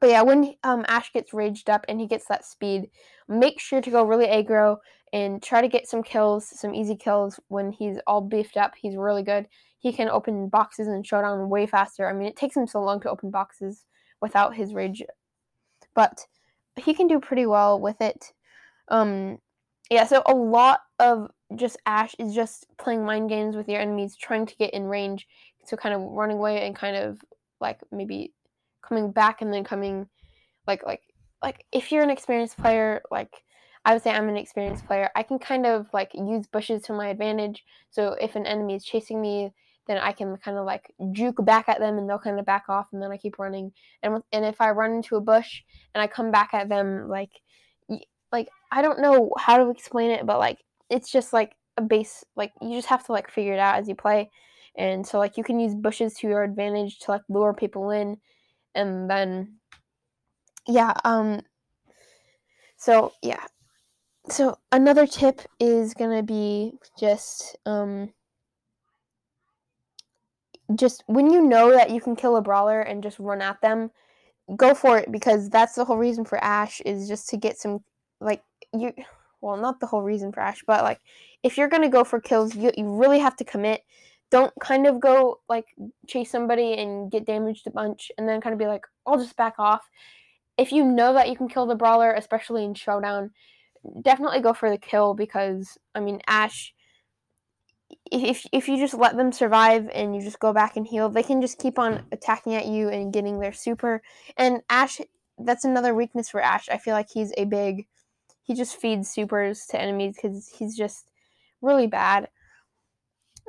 but 0.00 0.10
yeah, 0.10 0.22
when 0.22 0.54
um, 0.62 0.84
Ash 0.88 1.12
gets 1.12 1.34
raged 1.34 1.68
up 1.68 1.84
and 1.88 2.00
he 2.00 2.06
gets 2.06 2.26
that 2.26 2.44
speed, 2.44 2.90
make 3.28 3.60
sure 3.60 3.80
to 3.80 3.90
go 3.90 4.04
really 4.04 4.26
aggro 4.26 4.76
and 5.12 5.42
try 5.42 5.60
to 5.60 5.68
get 5.68 5.88
some 5.88 6.02
kills, 6.02 6.46
some 6.48 6.74
easy 6.74 6.96
kills 6.96 7.40
when 7.48 7.72
he's 7.72 7.98
all 8.06 8.20
beefed 8.20 8.56
up. 8.56 8.74
He's 8.80 8.96
really 8.96 9.22
good. 9.22 9.46
He 9.80 9.92
can 9.92 10.08
open 10.08 10.48
boxes 10.48 10.86
and 10.86 11.06
showdown 11.06 11.48
way 11.48 11.66
faster. 11.66 12.08
I 12.08 12.12
mean, 12.12 12.28
it 12.28 12.36
takes 12.36 12.56
him 12.56 12.66
so 12.66 12.80
long 12.82 13.00
to 13.00 13.10
open 13.10 13.30
boxes 13.30 13.84
without 14.20 14.54
his 14.54 14.74
rage, 14.74 15.02
but 15.94 16.26
he 16.76 16.94
can 16.94 17.08
do 17.08 17.18
pretty 17.18 17.46
well 17.46 17.80
with 17.80 18.00
it. 18.00 18.32
Um, 18.88 19.38
yeah, 19.90 20.06
so 20.06 20.22
a 20.26 20.34
lot 20.34 20.80
of 20.98 21.30
just 21.56 21.78
Ash 21.86 22.14
is 22.18 22.34
just 22.34 22.66
playing 22.78 23.04
mind 23.04 23.28
games 23.28 23.56
with 23.56 23.68
your 23.68 23.80
enemies, 23.80 24.16
trying 24.16 24.46
to 24.46 24.56
get 24.56 24.72
in 24.72 24.84
range, 24.84 25.26
so 25.64 25.76
kind 25.76 25.94
of 25.94 26.02
running 26.02 26.38
away 26.38 26.66
and 26.66 26.76
kind 26.76 26.96
of 26.96 27.18
like 27.60 27.80
maybe 27.90 28.32
coming 28.82 29.10
back 29.10 29.42
and 29.42 29.52
then 29.52 29.64
coming 29.64 30.06
like 30.66 30.84
like 30.86 31.02
like 31.42 31.64
if 31.72 31.90
you're 31.92 32.02
an 32.02 32.10
experienced 32.10 32.56
player 32.56 33.02
like 33.10 33.30
I 33.84 33.94
would 33.94 34.02
say 34.02 34.10
I'm 34.10 34.28
an 34.28 34.36
experienced 34.36 34.86
player. 34.86 35.10
I 35.16 35.22
can 35.22 35.38
kind 35.38 35.64
of 35.64 35.86
like 35.92 36.12
use 36.14 36.46
bushes 36.46 36.82
to 36.82 36.92
my 36.92 37.08
advantage. 37.08 37.64
So 37.90 38.12
if 38.20 38.36
an 38.36 38.46
enemy 38.46 38.74
is 38.74 38.84
chasing 38.84 39.20
me, 39.20 39.52
then 39.90 39.98
I 39.98 40.12
can 40.12 40.36
kind 40.36 40.56
of 40.56 40.64
like 40.64 40.94
juke 41.10 41.44
back 41.44 41.68
at 41.68 41.80
them 41.80 41.98
and 41.98 42.08
they'll 42.08 42.18
kind 42.18 42.38
of 42.38 42.46
back 42.46 42.68
off 42.68 42.86
and 42.92 43.02
then 43.02 43.10
I 43.10 43.16
keep 43.16 43.40
running. 43.40 43.72
And 44.04 44.22
and 44.32 44.44
if 44.44 44.60
I 44.60 44.70
run 44.70 44.92
into 44.92 45.16
a 45.16 45.20
bush 45.20 45.62
and 45.94 46.00
I 46.00 46.06
come 46.06 46.30
back 46.30 46.50
at 46.54 46.68
them 46.68 47.08
like 47.08 47.32
like 48.30 48.48
I 48.70 48.82
don't 48.82 49.00
know 49.00 49.32
how 49.36 49.58
to 49.58 49.70
explain 49.70 50.12
it, 50.12 50.24
but 50.26 50.38
like 50.38 50.58
it's 50.88 51.10
just 51.10 51.32
like 51.32 51.56
a 51.76 51.82
base 51.82 52.24
like 52.36 52.52
you 52.62 52.76
just 52.76 52.86
have 52.86 53.04
to 53.06 53.12
like 53.12 53.30
figure 53.30 53.52
it 53.52 53.58
out 53.58 53.80
as 53.80 53.88
you 53.88 53.96
play. 53.96 54.30
And 54.76 55.04
so 55.04 55.18
like 55.18 55.36
you 55.36 55.42
can 55.42 55.58
use 55.58 55.74
bushes 55.74 56.14
to 56.18 56.28
your 56.28 56.44
advantage 56.44 57.00
to 57.00 57.10
like 57.10 57.22
lure 57.28 57.52
people 57.52 57.90
in 57.90 58.16
and 58.76 59.10
then 59.10 59.56
yeah, 60.68 60.94
um 61.04 61.40
so 62.76 63.12
yeah. 63.22 63.44
So 64.28 64.56
another 64.70 65.08
tip 65.08 65.40
is 65.58 65.94
going 65.94 66.16
to 66.16 66.22
be 66.22 66.74
just 66.96 67.56
um 67.66 68.12
just 70.74 71.02
when 71.06 71.30
you 71.30 71.40
know 71.40 71.70
that 71.72 71.90
you 71.90 72.00
can 72.00 72.16
kill 72.16 72.36
a 72.36 72.42
brawler 72.42 72.80
and 72.80 73.02
just 73.02 73.18
run 73.18 73.42
at 73.42 73.60
them, 73.60 73.90
go 74.56 74.74
for 74.74 74.98
it 74.98 75.10
because 75.10 75.48
that's 75.48 75.74
the 75.74 75.84
whole 75.84 75.96
reason 75.96 76.24
for 76.24 76.42
Ash 76.42 76.80
is 76.82 77.08
just 77.08 77.28
to 77.30 77.36
get 77.36 77.58
some 77.58 77.82
like 78.20 78.42
you 78.72 78.92
well 79.40 79.56
not 79.56 79.80
the 79.80 79.86
whole 79.86 80.02
reason 80.02 80.32
for 80.32 80.40
Ash, 80.40 80.62
but 80.66 80.84
like 80.84 81.00
if 81.42 81.56
you're 81.56 81.68
gonna 81.68 81.88
go 81.88 82.04
for 82.04 82.20
kills, 82.20 82.54
you 82.54 82.70
you 82.76 82.94
really 82.94 83.18
have 83.18 83.36
to 83.36 83.44
commit. 83.44 83.82
Don't 84.30 84.52
kind 84.60 84.86
of 84.86 85.00
go 85.00 85.40
like 85.48 85.66
chase 86.06 86.30
somebody 86.30 86.74
and 86.74 87.10
get 87.10 87.26
damaged 87.26 87.66
a 87.66 87.70
bunch 87.70 88.12
and 88.16 88.28
then 88.28 88.40
kind 88.40 88.52
of 88.52 88.58
be 88.58 88.66
like, 88.66 88.84
I'll 89.06 89.18
just 89.18 89.36
back 89.36 89.54
off. 89.58 89.88
If 90.56 90.72
you 90.72 90.84
know 90.84 91.14
that 91.14 91.28
you 91.28 91.36
can 91.36 91.48
kill 91.48 91.66
the 91.66 91.74
brawler, 91.74 92.12
especially 92.12 92.64
in 92.64 92.74
showdown, 92.74 93.30
definitely 94.02 94.40
go 94.40 94.52
for 94.52 94.70
the 94.70 94.78
kill 94.78 95.14
because 95.14 95.78
I 95.94 96.00
mean 96.00 96.20
Ash 96.26 96.74
if 98.10 98.44
if 98.52 98.68
you 98.68 98.76
just 98.76 98.94
let 98.94 99.16
them 99.16 99.32
survive 99.32 99.88
and 99.94 100.14
you 100.14 100.22
just 100.22 100.40
go 100.40 100.52
back 100.52 100.76
and 100.76 100.86
heal, 100.86 101.08
they 101.08 101.22
can 101.22 101.40
just 101.40 101.58
keep 101.58 101.78
on 101.78 102.04
attacking 102.12 102.54
at 102.54 102.66
you 102.66 102.88
and 102.88 103.12
getting 103.12 103.38
their 103.38 103.52
super. 103.52 104.02
And 104.36 104.62
Ash, 104.68 105.00
that's 105.38 105.64
another 105.64 105.94
weakness 105.94 106.28
for 106.28 106.40
Ash. 106.40 106.68
I 106.68 106.78
feel 106.78 106.94
like 106.94 107.08
he's 107.12 107.32
a 107.38 107.44
big, 107.44 107.86
he 108.42 108.54
just 108.54 108.76
feeds 108.76 109.08
supers 109.08 109.64
to 109.66 109.80
enemies 109.80 110.16
because 110.16 110.48
he's 110.48 110.76
just 110.76 111.10
really 111.62 111.86
bad. 111.86 112.28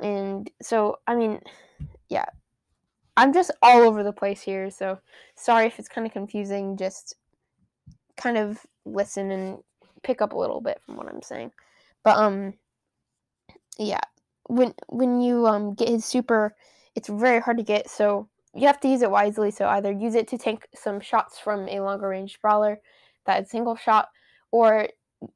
And 0.00 0.50
so, 0.60 0.98
I 1.06 1.16
mean, 1.16 1.40
yeah, 2.08 2.26
I'm 3.16 3.32
just 3.32 3.50
all 3.62 3.82
over 3.82 4.02
the 4.04 4.12
place 4.12 4.42
here. 4.42 4.70
So 4.70 4.98
sorry 5.34 5.66
if 5.66 5.78
it's 5.78 5.88
kind 5.88 6.06
of 6.06 6.12
confusing. 6.12 6.76
Just 6.76 7.16
kind 8.16 8.38
of 8.38 8.64
listen 8.84 9.32
and 9.32 9.58
pick 10.04 10.22
up 10.22 10.32
a 10.32 10.38
little 10.38 10.60
bit 10.60 10.80
from 10.86 10.96
what 10.96 11.08
I'm 11.08 11.22
saying. 11.22 11.50
But 12.04 12.16
um, 12.16 12.54
yeah 13.78 14.00
when 14.52 14.74
when 14.88 15.20
you 15.20 15.46
um 15.46 15.74
get 15.74 15.88
his 15.88 16.04
super, 16.04 16.54
it's 16.94 17.08
very 17.08 17.40
hard 17.40 17.56
to 17.58 17.62
get. 17.64 17.88
So 17.88 18.28
you 18.54 18.66
have 18.66 18.80
to 18.80 18.88
use 18.88 19.02
it 19.02 19.10
wisely. 19.10 19.50
So 19.50 19.66
either 19.66 19.90
use 19.90 20.14
it 20.14 20.28
to 20.28 20.38
take 20.38 20.66
some 20.74 21.00
shots 21.00 21.38
from 21.38 21.68
a 21.68 21.80
longer 21.80 22.08
range 22.08 22.38
brawler 22.40 22.80
that 23.26 23.48
single 23.48 23.76
shot, 23.76 24.08
or 24.50 24.88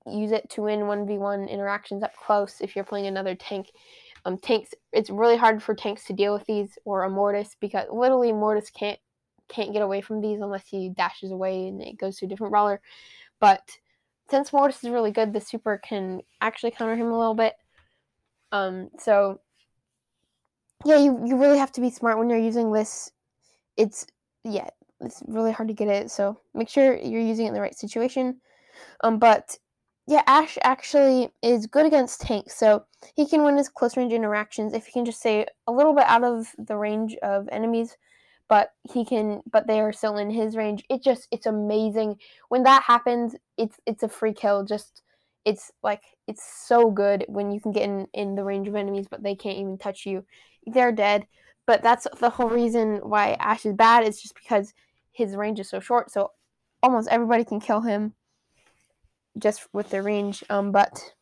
use 0.07 0.33
it 0.33 0.51
to 0.51 0.63
win 0.63 0.81
1v1 0.81 1.49
interactions 1.49 2.03
up 2.03 2.13
close 2.17 2.61
if 2.61 2.75
you're 2.75 2.85
playing 2.85 3.07
another 3.07 3.35
tank. 3.35 3.69
Um, 4.25 4.37
tanks, 4.39 4.75
it's 4.93 5.09
really 5.09 5.37
hard 5.37 5.63
for 5.63 5.75
tanks 5.75 6.05
to 6.07 6.13
deal 6.13 6.33
with 6.35 6.45
these 6.47 6.77
or 6.85 7.05
a 7.05 7.11
Mortis 7.11 7.57
because 7.61 7.87
literally 7.93 8.33
Mortis 8.33 8.71
can't 8.71 8.99
can't 9.49 9.73
get 9.73 9.83
away 9.83 10.01
from 10.01 10.21
these 10.21 10.41
unless 10.41 10.67
he 10.67 10.89
dashes 10.89 11.31
away 11.31 11.69
and 11.69 11.81
it 11.81 11.97
goes 11.97 12.17
to 12.17 12.27
a 12.27 12.29
different 12.29 12.51
brawler. 12.51 12.81
But 13.39 13.63
since 14.29 14.53
Mortis 14.53 14.83
is 14.83 14.91
really 14.91 15.13
good, 15.13 15.33
the 15.33 15.41
super 15.41 15.79
can 15.79 16.23
actually 16.41 16.73
counter 16.73 16.97
him 16.97 17.13
a 17.13 17.19
little 17.19 17.35
bit. 17.35 17.55
Um, 18.53 18.91
so 18.99 19.41
yeah, 20.85 20.99
you, 20.99 21.21
you 21.27 21.37
really 21.37 21.59
have 21.59 21.73
to 21.73 21.81
be 21.81 21.91
smart 21.91 22.19
when 22.19 22.31
you're 22.31 22.39
using 22.39 22.73
this. 22.73 23.11
It's 23.77 24.07
yeah, 24.45 24.69
it's 25.01 25.23
really 25.27 25.53
hard 25.53 25.69
to 25.69 25.75
get 25.75 25.89
it. 25.89 26.11
So 26.11 26.41
make 26.55 26.69
sure 26.69 26.97
you're 26.97 27.21
using 27.21 27.47
it 27.47 27.49
in 27.49 27.55
the 27.55 27.61
right 27.61 27.77
situation. 27.77 28.41
Um, 29.03 29.19
but 29.19 29.59
yeah, 30.07 30.23
Ash 30.27 30.57
actually 30.63 31.31
is 31.43 31.67
good 31.67 31.87
against 31.87 32.21
tanks, 32.21 32.55
so 32.55 32.85
he 33.17 33.27
can 33.27 33.43
win 33.43 33.57
his 33.57 33.69
close 33.69 33.97
range 33.97 34.13
interactions 34.13 34.73
if 34.73 34.87
he 34.87 34.93
can 34.93 35.05
just 35.05 35.19
stay 35.19 35.47
a 35.67 35.73
little 35.73 35.95
bit 35.95 36.05
out 36.05 36.23
of 36.23 36.47
the 36.59 36.77
range 36.77 37.17
of 37.23 37.49
enemies, 37.51 37.97
but 38.49 38.71
he 38.85 39.05
can 39.05 39.43
but 39.51 39.67
they 39.67 39.81
are 39.81 39.93
still 39.93 40.17
in 40.19 40.31
his 40.31 40.57
range. 40.57 40.85
It 40.89 41.03
just 41.03 41.27
it's 41.33 41.47
amazing. 41.47 42.17
When 42.49 42.63
that 42.63 42.85
happens, 42.85 43.35
it's 43.57 43.81
it's 43.87 44.05
a 44.05 44.09
free 44.09 44.33
kill. 44.33 44.65
Just 44.65 45.03
it's 45.47 45.71
like 45.83 46.03
it's 46.27 46.43
so 46.43 46.91
good 46.91 47.25
when 47.29 47.51
you 47.53 47.61
can 47.61 47.73
get 47.73 47.85
in 47.85 48.09
in 48.13 48.35
the 48.35 48.45
range 48.45 48.69
of 48.69 48.75
enemies 48.75 49.07
but 49.09 49.23
they 49.23 49.35
can't 49.35 49.59
even 49.59 49.79
touch 49.79 50.05
you. 50.05 50.25
They're 50.67 50.93
dead. 50.93 51.27
But 51.67 51.83
that's 51.83 52.07
the 52.21 52.31
whole 52.31 52.51
reason 52.51 52.97
why 52.97 53.37
ash 53.41 53.65
is 53.65 53.75
bad 53.75 54.07
is 54.07 54.21
just 54.21 54.35
because 54.35 54.75
his 55.13 55.35
range 55.35 55.59
is 55.61 55.71
so 55.71 55.81
short 55.81 56.11
so 56.11 56.33
almost 56.83 57.09
everybody 57.11 57.45
can 57.45 57.61
kill 57.61 57.81
him 57.81 58.13
just 59.39 59.67
with 59.73 59.89
their 59.91 60.03
range 60.03 60.45
um 60.51 60.71
but 60.73 61.15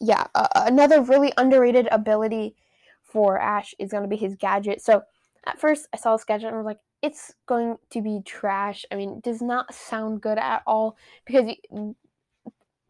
yeah 0.00 0.26
uh, 0.34 0.48
another 0.54 1.02
really 1.02 1.32
underrated 1.36 1.86
ability 1.92 2.54
for 3.02 3.38
ash 3.38 3.74
is 3.78 3.90
going 3.90 4.02
to 4.02 4.08
be 4.08 4.16
his 4.16 4.36
gadget. 4.36 4.80
So 4.80 5.02
at 5.44 5.60
first 5.60 5.88
i 5.92 5.96
saw 5.96 6.16
this 6.16 6.24
gadget 6.24 6.46
and 6.46 6.54
i 6.54 6.58
was 6.58 6.66
like 6.66 6.78
it's 7.02 7.34
going 7.46 7.76
to 7.90 8.00
be 8.00 8.20
trash. 8.24 8.84
I 8.90 8.94
mean 8.94 9.16
it 9.18 9.22
does 9.22 9.42
not 9.42 9.74
sound 9.74 10.20
good 10.20 10.38
at 10.38 10.62
all 10.66 10.96
because 11.26 11.50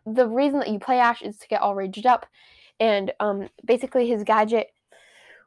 the 0.06 0.26
reason 0.26 0.58
that 0.58 0.68
you 0.68 0.78
play 0.78 0.98
Ash 0.98 1.22
is 1.22 1.38
to 1.38 1.48
get 1.48 1.62
all 1.62 1.74
raged 1.74 2.06
up, 2.06 2.26
and 2.80 3.12
um, 3.20 3.48
basically 3.64 4.08
his 4.08 4.24
gadget, 4.24 4.68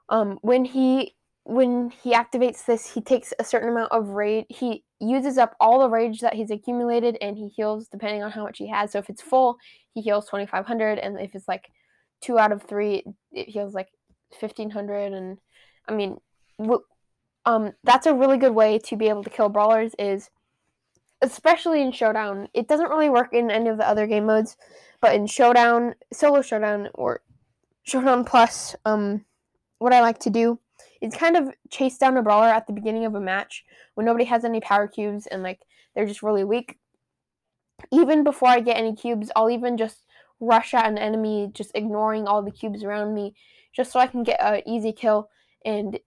um, 0.09 0.39
when 0.41 0.65
he 0.65 1.15
when 1.43 1.91
he 1.91 2.13
activates 2.13 2.65
this, 2.65 2.93
he 2.93 3.01
takes 3.01 3.31
a 3.38 3.43
certain 3.43 3.69
amount 3.69 3.91
of 3.91 4.09
rage. 4.09 4.45
He 4.50 4.83
uses 5.00 5.38
up 5.38 5.55
all 5.59 5.79
the 5.79 5.89
rage 5.89 6.21
that 6.21 6.33
he's 6.33 6.50
accumulated, 6.51 7.17
and 7.21 7.38
he 7.38 7.50
heals 7.50 7.88
depending 7.88 8.24
on 8.24 8.31
how 8.31 8.43
much 8.43 8.57
he 8.57 8.67
has. 8.69 8.91
So 8.91 9.00
if 9.00 9.09
it's 9.09 9.21
full, 9.21 9.57
he 9.93 10.01
heals 10.01 10.27
twenty 10.27 10.47
five 10.47 10.65
hundred, 10.65 11.00
and 11.00 11.19
if 11.19 11.35
it's 11.35 11.47
like 11.47 11.69
two 12.21 12.39
out 12.39 12.51
of 12.51 12.63
three, 12.63 13.03
it 13.31 13.50
heals 13.50 13.74
like 13.74 13.89
fifteen 14.39 14.71
hundred. 14.71 15.13
And 15.13 15.38
I 15.88 15.93
mean, 15.93 16.17
w- 16.57 16.83
um, 17.45 17.74
that's 17.83 18.07
a 18.07 18.13
really 18.15 18.38
good 18.38 18.55
way 18.55 18.79
to 18.79 18.95
be 18.95 19.09
able 19.09 19.24
to 19.24 19.29
kill 19.29 19.50
brawlers. 19.50 19.93
Is 20.00 20.29
especially 21.32 21.82
in 21.82 21.91
Showdown. 21.91 22.48
It 22.53 22.67
doesn't 22.67 22.89
really 22.89 23.10
work 23.10 23.34
in 23.34 23.51
any 23.51 23.70
of 23.70 23.77
the 23.77 23.88
other 23.88 24.08
game 24.08 24.25
modes, 24.25 24.58
but 25.01 25.15
in 25.15 25.27
Showdown, 25.27 25.96
Solo 26.13 26.41
Showdown, 26.41 26.89
or 26.94 27.22
Showdown 27.84 28.25
Plus, 28.25 28.75
um, 28.86 29.25
what 29.79 29.94
I 29.94 30.01
like 30.01 30.20
to 30.20 30.29
do 30.29 30.60
is 31.01 31.13
kind 31.13 31.36
of 31.36 31.53
chase 31.70 31.98
down 31.98 32.17
a 32.17 32.22
brawler 32.24 32.48
at 32.48 32.67
the 32.67 32.74
beginning 32.74 33.05
of 33.05 33.15
a 33.15 33.22
match 33.22 33.63
when 33.96 34.05
nobody 34.05 34.25
has 34.25 34.44
any 34.46 34.60
power 34.60 34.88
cubes 34.88 35.27
and 35.27 35.44
like 35.44 35.62
they're 35.94 36.05
just 36.05 36.24
really 36.24 36.44
weak. 36.44 36.77
Even 37.91 38.24
before 38.24 38.50
I 38.50 38.62
get 38.62 38.77
any 38.77 38.96
cubes, 38.96 39.32
I'll 39.36 39.50
even 39.50 39.77
just 39.77 40.05
rush 40.39 40.74
at 40.74 40.88
an 40.88 40.98
enemy, 40.98 41.51
just 41.53 41.72
ignoring 41.75 42.27
all 42.27 42.41
the 42.41 42.51
cubes 42.51 42.84
around 42.84 43.13
me, 43.13 43.36
just 43.75 43.91
so 43.91 44.00
I 44.00 44.08
can 44.08 44.24
get 44.24 44.41
an 44.41 44.62
easy 44.65 44.91
kill. 44.91 45.29
And 45.65 46.00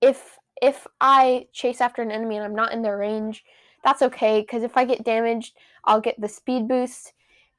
if 0.00 0.36
if 0.60 0.86
I 1.00 1.46
chase 1.52 1.80
after 1.80 2.02
an 2.02 2.10
enemy 2.10 2.36
and 2.36 2.44
I'm 2.44 2.54
not 2.54 2.72
in 2.72 2.82
their 2.82 2.98
range, 2.98 3.44
that's 3.84 4.02
okay 4.02 4.40
because 4.40 4.62
if 4.62 4.76
I 4.76 4.84
get 4.84 5.04
damaged, 5.04 5.56
I'll 5.84 6.00
get 6.00 6.20
the 6.20 6.28
speed 6.28 6.68
boost, 6.68 7.12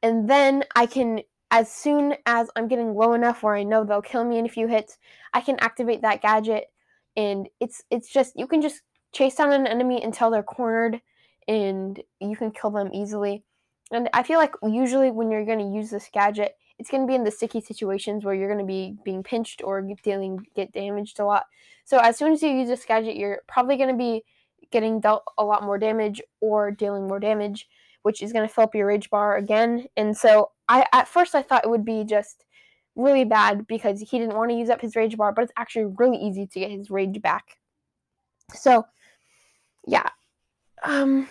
and 0.04 0.30
then 0.30 0.64
I 0.76 0.86
can, 0.86 1.22
as 1.52 1.72
soon 1.72 2.16
as 2.26 2.50
I'm 2.56 2.68
getting 2.68 2.94
low 2.94 3.14
enough 3.14 3.44
where 3.44 3.56
I 3.56 3.64
know 3.64 3.84
they'll 3.84 4.02
kill 4.02 4.26
me 4.26 4.38
in 4.38 4.46
a 4.46 4.50
few 4.50 4.68
hits, 4.68 4.98
I 5.34 5.42
can 5.42 5.58
activate 5.60 6.02
that 6.02 6.22
gadget, 6.22 6.66
and 7.16 7.48
it's 7.60 7.84
it's 7.90 8.10
just 8.10 8.34
you 8.36 8.48
can 8.48 8.62
just 8.62 8.82
chase 9.14 9.36
down 9.36 9.54
an 9.54 9.68
enemy 9.68 10.02
until 10.04 10.30
they're 10.30 10.44
cornered, 10.44 11.02
and 11.48 12.02
you 12.20 12.36
can 12.36 12.52
kill 12.52 12.72
them 12.72 12.92
easily. 12.94 13.44
And 13.92 14.10
I 14.14 14.24
feel 14.24 14.38
like 14.38 14.54
usually 14.64 15.12
when 15.12 15.32
you're 15.32 15.46
going 15.46 15.60
to 15.60 15.78
use 15.78 15.90
this 15.90 16.10
gadget, 16.14 16.56
it's 16.78 16.90
going 16.90 17.04
to 17.04 17.08
be 17.08 17.16
in 17.16 17.24
the 17.24 17.32
sticky 17.32 17.62
situations 17.62 18.24
where 18.24 18.36
you're 18.36 18.54
going 18.54 18.66
to 18.66 18.66
be 18.66 18.96
being 19.04 19.24
pinched 19.24 19.62
or 19.64 19.82
dealing 20.04 20.46
get 20.56 20.74
damaged 20.74 21.20
a 21.20 21.26
lot. 21.26 21.46
So 21.86 21.98
as 21.98 22.18
soon 22.18 22.34
as 22.34 22.44
you 22.44 22.50
use 22.50 22.68
this 22.68 22.86
gadget, 22.86 23.16
you're 23.16 23.42
probably 23.48 23.78
going 23.78 23.90
to 23.90 23.98
be 23.98 24.24
getting 24.72 25.00
dealt 25.00 25.24
a 25.38 25.44
lot 25.44 25.64
more 25.64 25.78
damage 25.78 26.22
or 26.42 26.72
dealing 26.72 27.08
more 27.08 27.20
damage, 27.20 27.68
which 28.04 28.22
is 28.22 28.34
going 28.34 28.48
to 28.48 28.54
fill 28.54 28.66
up 28.66 28.76
your 28.76 28.88
rage 28.88 29.10
bar 29.10 29.38
again. 29.38 29.88
And 29.96 30.16
so 30.16 30.52
I 30.68 30.86
at 30.94 31.08
first 31.08 31.36
I 31.36 31.42
thought 31.42 31.66
it 31.66 31.70
would 31.70 31.86
be 31.86 32.04
just 32.04 32.46
really 32.96 33.26
bad 33.26 33.68
because 33.68 34.00
he 34.00 34.20
didn't 34.20 34.36
want 34.36 34.50
to 34.52 34.58
use 34.58 34.70
up 34.70 34.82
his 34.82 34.96
rage 34.96 35.18
bar, 35.18 35.32
but 35.32 35.44
it's 35.44 35.54
actually 35.58 35.94
really 35.98 36.18
easy 36.18 36.48
to 36.48 36.60
get 36.60 36.72
his 36.72 36.90
rage 36.90 37.22
back. 37.22 37.58
So 38.54 38.86
yeah. 39.86 40.10
Um 40.84 41.28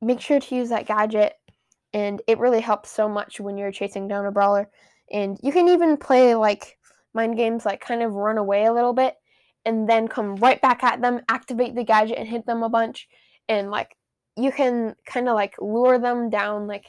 make 0.00 0.20
sure 0.20 0.40
to 0.40 0.54
use 0.54 0.68
that 0.68 0.86
gadget 0.86 1.34
and 1.94 2.20
it 2.26 2.38
really 2.38 2.60
helps 2.60 2.90
so 2.90 3.08
much 3.08 3.40
when 3.40 3.56
you're 3.56 3.72
chasing 3.72 4.06
down 4.06 4.26
a 4.26 4.30
brawler. 4.30 4.68
And 5.10 5.38
you 5.42 5.52
can 5.52 5.68
even 5.68 5.96
play 5.96 6.34
like 6.34 6.78
mind 7.14 7.36
games 7.36 7.64
like 7.64 7.80
kind 7.80 8.02
of 8.02 8.12
run 8.12 8.38
away 8.38 8.66
a 8.66 8.72
little 8.72 8.92
bit 8.92 9.16
and 9.66 9.88
then 9.88 10.08
come 10.08 10.36
right 10.36 10.60
back 10.62 10.82
at 10.84 11.02
them, 11.02 11.20
activate 11.28 11.74
the 11.74 11.84
gadget 11.84 12.18
and 12.18 12.28
hit 12.28 12.46
them 12.46 12.62
a 12.62 12.68
bunch. 12.68 13.08
And 13.48 13.70
like 13.70 13.96
you 14.36 14.52
can 14.52 14.94
kind 15.04 15.28
of 15.28 15.34
like 15.34 15.56
lure 15.60 15.98
them 15.98 16.30
down, 16.30 16.66
like 16.66 16.86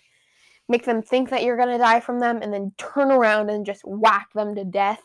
make 0.70 0.86
them 0.86 1.02
think 1.02 1.30
that 1.32 1.44
you're 1.44 1.58
gonna 1.58 1.78
die 1.78 2.00
from 2.00 2.20
them, 2.20 2.40
and 2.42 2.54
then 2.54 2.74
turn 2.78 3.12
around 3.12 3.50
and 3.50 3.66
just 3.66 3.82
whack 3.84 4.28
them 4.34 4.56
to 4.56 4.64
death. 4.64 5.02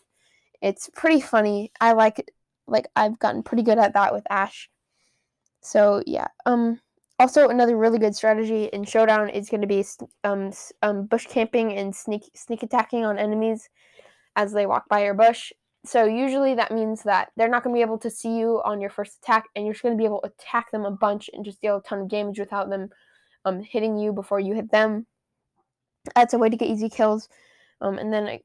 It's 0.61 0.91
pretty 0.95 1.21
funny. 1.21 1.73
I 1.81 1.93
like 1.93 2.21
it. 2.21 2.31
Like 2.69 2.87
I've 2.95 3.19
gotten 3.19 3.43
pretty 3.43 3.65
good 3.65 3.79
at 3.79 3.95
that 3.95 4.13
with 4.13 4.25
Ash. 4.31 4.71
So 5.63 6.03
yeah. 6.07 6.29
Um. 6.47 6.81
Also, 7.19 7.49
another 7.49 7.77
really 7.77 8.01
good 8.01 8.17
strategy 8.17 8.65
in 8.73 8.83
Showdown 8.83 9.29
is 9.29 9.49
going 9.49 9.61
to 9.61 9.67
be 9.69 9.85
um, 10.25 10.51
um, 10.83 11.07
bush 11.07 11.27
camping 11.29 11.73
and 11.77 11.95
sneak 11.95 12.23
sneak 12.35 12.65
attacking 12.65 13.05
on 13.05 13.17
enemies 13.17 13.69
as 14.35 14.53
they 14.53 14.67
walk 14.67 14.89
by 14.89 15.05
your 15.05 15.15
bush. 15.15 15.53
So 15.85 16.05
usually 16.05 16.55
that 16.55 16.71
means 16.71 17.03
that 17.03 17.31
they're 17.37 17.49
not 17.49 17.65
going 17.65 17.75
to 17.75 17.79
be 17.79 17.83
able 17.83 17.99
to 17.99 18.11
see 18.11 18.39
you 18.39 18.63
on 18.65 18.81
your 18.81 18.91
first 18.91 19.19
attack, 19.23 19.47
and 19.55 19.65
you're 19.65 19.75
just 19.75 19.83
going 19.83 19.97
to 19.97 20.01
be 20.01 20.05
able 20.05 20.21
to 20.21 20.29
attack 20.29 20.71
them 20.71 20.85
a 20.85 20.91
bunch 20.91 21.29
and 21.33 21.45
just 21.45 21.61
deal 21.61 21.77
a 21.77 21.83
ton 21.83 22.01
of 22.01 22.09
damage 22.09 22.39
without 22.39 22.71
them 22.71 22.91
um, 23.45 23.63
hitting 23.63 23.99
you 23.99 24.13
before 24.13 24.39
you 24.39 24.55
hit 24.55 24.71
them. 24.71 25.07
That's 26.15 26.35
a 26.35 26.39
way 26.39 26.51
to 26.51 26.57
get 26.57 26.69
easy 26.69 26.89
kills. 26.89 27.29
Um, 27.81 27.99
and 27.99 28.13
then 28.13 28.39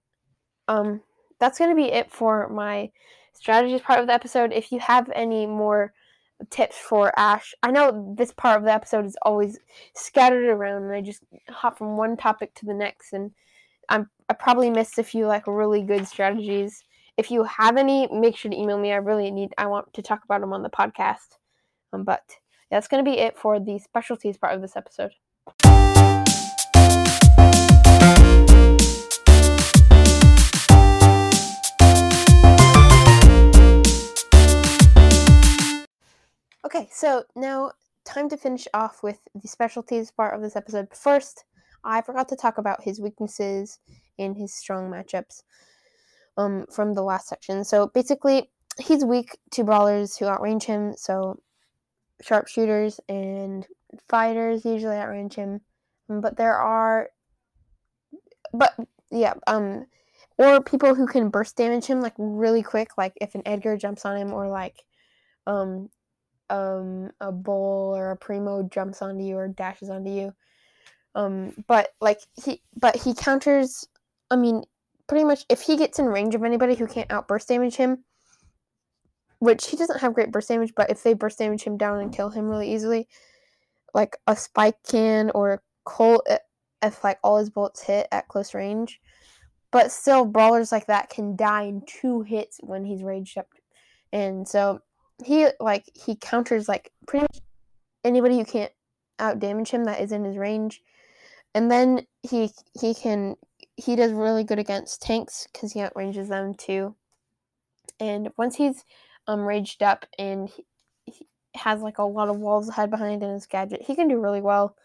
um, 0.68 1.02
that's 1.40 1.60
going 1.60 1.70
to 1.70 1.76
be 1.76 1.92
it 1.92 2.12
for 2.12 2.50
my 2.50 2.92
strategies 3.34 3.82
part 3.82 4.00
of 4.00 4.08
the 4.08 4.14
episode. 4.14 4.52
If 4.52 4.72
you 4.72 4.80
have 4.80 5.10
any 5.14 5.46
more 5.46 5.94
tips 6.50 6.78
for 6.78 7.18
Ash. 7.18 7.54
I 7.64 7.72
know 7.72 8.14
this 8.18 8.32
part 8.32 8.58
of 8.58 8.64
the 8.64 8.74
episode 8.74 9.06
is 9.06 9.18
always 9.24 9.60
scattered 9.96 10.46
around, 10.46 10.84
and 10.84 10.94
I 10.94 11.02
just 11.02 11.24
hop 11.50 11.78
from 11.78 11.98
one 11.98 12.18
topic 12.18 12.54
to 12.56 12.66
the 12.66 12.74
next, 12.74 13.14
and 13.14 13.32
I'm 13.90 14.10
I 14.30 14.34
probably 14.34 14.70
missed 14.70 15.00
a 15.00 15.04
few 15.04 15.26
like 15.26 15.48
really 15.48 15.82
good 15.82 16.08
strategies. 16.08 16.84
If 17.18 17.32
you 17.32 17.46
have 17.46 17.78
any, 17.78 18.08
make 18.12 18.38
sure 18.38 18.52
to 18.52 18.56
email 18.56 18.78
me. 18.78 18.92
I 18.92 18.98
really 18.98 19.32
need. 19.32 19.52
I 19.58 19.66
want 19.66 19.92
to 19.94 20.04
talk 20.04 20.24
about 20.24 20.40
them 20.40 20.54
on 20.54 20.62
the 20.62 20.70
podcast. 20.70 21.38
Um, 21.92 22.04
but 22.04 22.22
that's 22.70 22.88
going 22.88 23.04
to 23.04 23.10
be 23.10 23.18
it 23.18 23.36
for 23.36 23.60
the 23.60 23.80
specialties 23.80 24.38
part 24.38 24.54
of 24.54 24.62
this 24.62 24.76
episode. 24.76 25.14
Okay, 36.64 36.88
so 36.92 37.24
now 37.36 37.72
time 38.06 38.30
to 38.30 38.38
finish 38.38 38.68
off 38.76 39.02
with 39.02 39.22
the 39.34 39.48
specialties 39.48 40.12
part 40.12 40.36
of 40.36 40.44
this 40.44 40.56
episode. 40.56 40.90
First, 40.94 41.46
I 41.84 42.04
forgot 42.04 42.30
to 42.30 42.36
talk 42.36 42.60
about 42.60 42.84
his 42.84 43.02
weaknesses 43.02 43.80
and 44.20 44.38
his 44.38 44.54
strong 44.54 44.92
matchups 44.92 45.42
um, 46.38 46.66
from 46.72 46.94
the 46.94 47.02
last 47.02 47.28
section. 47.28 47.64
So 47.64 47.88
basically, 47.88 48.50
he's 48.80 49.04
weak 49.04 49.38
to 49.52 49.64
brawlers 49.64 50.18
who 50.18 50.26
outrange 50.26 50.64
him. 50.64 50.94
So 50.96 51.40
sharpshooters 52.22 53.00
and 53.10 53.66
fighters 54.08 54.66
usually 54.66 54.96
outrange 54.96 55.36
him, 55.36 55.62
um, 56.10 56.22
but 56.22 56.38
there 56.38 56.56
are, 56.56 57.10
but 58.54 58.76
yeah, 59.12 59.34
um, 59.48 59.86
or 60.38 60.62
people 60.62 60.94
who 60.94 61.08
can 61.08 61.30
burst 61.30 61.56
damage 61.56 61.86
him 61.86 62.02
like 62.02 62.14
really 62.18 62.64
quick, 62.64 62.98
like 62.98 63.14
if 63.22 63.36
an 63.36 63.44
Edgar 63.46 63.78
jumps 63.78 64.06
on 64.06 64.18
him, 64.18 64.34
or 64.34 64.48
like 64.48 64.84
um 65.48 65.90
um 66.50 67.10
a 67.20 67.32
bull 67.32 67.96
or 67.96 68.12
a 68.12 68.16
primo 68.16 68.64
jumps 68.64 69.02
onto 69.02 69.24
you 69.24 69.36
or 69.36 69.48
dashes 69.48 69.90
onto 69.90 70.10
you 70.10 70.34
um 71.16 71.52
but 71.68 71.90
like 72.00 72.20
he 72.42 72.62
but 72.76 72.96
he 72.96 73.14
counters 73.14 73.88
i 74.32 74.36
mean 74.36 74.64
pretty 75.08 75.24
much 75.24 75.46
if 75.50 75.62
he 75.62 75.78
gets 75.78 76.00
in 76.00 76.06
range 76.06 76.36
of 76.36 76.44
anybody 76.44 76.76
who 76.76 76.88
can't 76.88 77.12
outburst 77.12 77.48
damage 77.48 77.76
him 77.76 78.04
which 79.40 79.68
he 79.68 79.78
doesn't 79.78 80.00
have 80.00 80.14
great 80.14 80.32
burst 80.32 80.50
damage 80.50 80.74
but 80.76 80.90
if 80.90 81.04
they 81.04 81.14
burst 81.14 81.40
damage 81.40 81.64
him 81.64 81.78
down 81.78 82.00
and 82.00 82.14
kill 82.14 82.30
him 82.30 82.50
really 82.50 82.74
easily 82.74 83.08
like 83.94 84.18
a 84.28 84.36
spike 84.36 84.78
can 84.88 85.30
or 85.32 85.54
a 85.54 85.60
colt 85.86 86.28
if 86.82 87.04
like 87.04 87.20
all 87.24 87.38
his 87.38 87.50
bullets 87.50 87.84
hit 87.84 88.08
at 88.12 88.28
close 88.28 88.54
range 88.54 89.00
but 89.72 89.92
still 89.92 90.26
brawlers 90.26 90.72
like 90.72 90.88
that 90.88 91.10
can 91.10 91.36
die 91.36 91.64
in 91.64 91.82
two 91.86 92.22
hits 92.22 92.60
when 92.62 92.84
he's 92.84 93.04
raged 93.04 93.38
up 93.38 93.48
and 94.12 94.48
so 94.48 94.80
he 95.24 95.48
like 95.60 95.90
he 95.94 96.16
counters 96.16 96.68
like 96.68 96.92
pretty 97.08 97.24
much 97.24 97.42
anybody 98.04 98.38
who 98.38 98.46
can't 98.46 98.72
out 99.20 99.40
damage 99.40 99.70
him 99.70 99.86
that 99.86 100.02
is 100.02 100.12
in 100.12 100.24
his 100.24 100.38
range. 100.38 100.82
And 101.54 101.72
then 101.72 102.06
he 102.24 102.52
he 102.80 102.94
can 102.94 103.36
he 103.78 103.96
does 103.96 104.12
really 104.12 104.44
good 104.44 104.60
against 104.60 105.02
tanks 105.02 105.48
because 105.54 105.72
he 105.72 105.80
outranges 105.80 106.28
them 106.28 106.56
too. 106.56 106.96
And 108.00 108.30
once 108.38 108.56
he's 108.56 108.84
um 109.28 109.42
raged 109.42 109.84
up 109.84 110.06
and 110.20 110.50
he, 110.50 110.66
he 111.06 111.28
has 111.56 111.82
like 111.82 112.00
a 112.00 112.04
lot 112.04 112.30
of 112.30 112.38
walls 112.38 112.68
to 112.68 112.74
hide 112.74 112.90
behind 112.90 113.24
in 113.24 113.30
his 113.34 113.46
gadget, 113.46 113.84
he 113.84 113.96
can 113.96 114.08
do 114.08 114.20
really 114.20 114.42
well, 114.42 114.76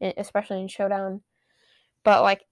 especially 0.00 0.60
in 0.60 0.68
showdown. 0.68 1.20
But 2.04 2.22
like 2.22 2.44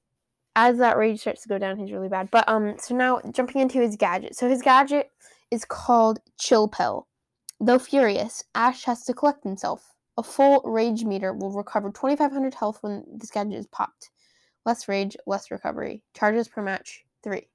as 0.54 0.78
that 0.78 0.96
rage 0.96 1.20
starts 1.20 1.42
to 1.42 1.48
go 1.48 1.58
down, 1.58 1.78
he's 1.78 1.92
really 1.92 2.08
bad. 2.08 2.30
But 2.30 2.48
um, 2.48 2.76
so 2.78 2.94
now 2.94 3.20
jumping 3.32 3.60
into 3.62 3.80
his 3.80 3.96
gadget. 3.96 4.36
So 4.36 4.48
his 4.48 4.62
gadget 4.62 5.10
is 5.50 5.64
called 5.64 6.20
Chill 6.38 6.68
Pill. 6.68 7.06
Though 7.58 7.78
furious, 7.78 8.44
Ash 8.54 8.84
has 8.84 9.04
to 9.04 9.14
collect 9.14 9.44
himself. 9.44 9.94
A 10.18 10.22
full 10.22 10.62
rage 10.64 11.04
meter 11.04 11.32
will 11.32 11.52
recover 11.52 11.90
2500 11.90 12.54
health 12.54 12.78
when 12.82 13.04
this 13.16 13.30
gadget 13.30 13.54
is 13.54 13.66
popped. 13.66 14.10
Less 14.66 14.88
rage, 14.88 15.16
less 15.26 15.50
recovery. 15.50 16.02
Charges 16.12 16.48
per 16.48 16.60
match, 16.60 17.04
3. 17.22 17.48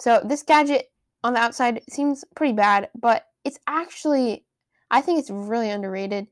So 0.00 0.22
this 0.24 0.42
gadget 0.42 0.90
on 1.24 1.34
the 1.34 1.40
outside 1.40 1.82
seems 1.90 2.24
pretty 2.34 2.52
bad, 2.52 2.88
but 2.98 3.26
it's 3.44 3.58
actually 3.66 4.44
I 4.90 5.00
think 5.00 5.18
it's 5.18 5.30
really 5.30 5.68
underrated 5.68 6.28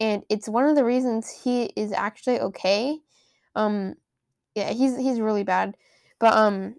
and 0.00 0.22
it's 0.30 0.48
one 0.48 0.64
of 0.64 0.76
the 0.76 0.84
reasons 0.84 1.28
he 1.44 1.64
is 1.76 1.92
actually 1.92 2.40
okay. 2.40 2.98
Um 3.54 3.94
yeah, 4.54 4.72
he's 4.72 4.96
he's 4.96 5.20
really 5.20 5.44
bad. 5.44 5.76
But 6.18 6.34
um 6.34 6.76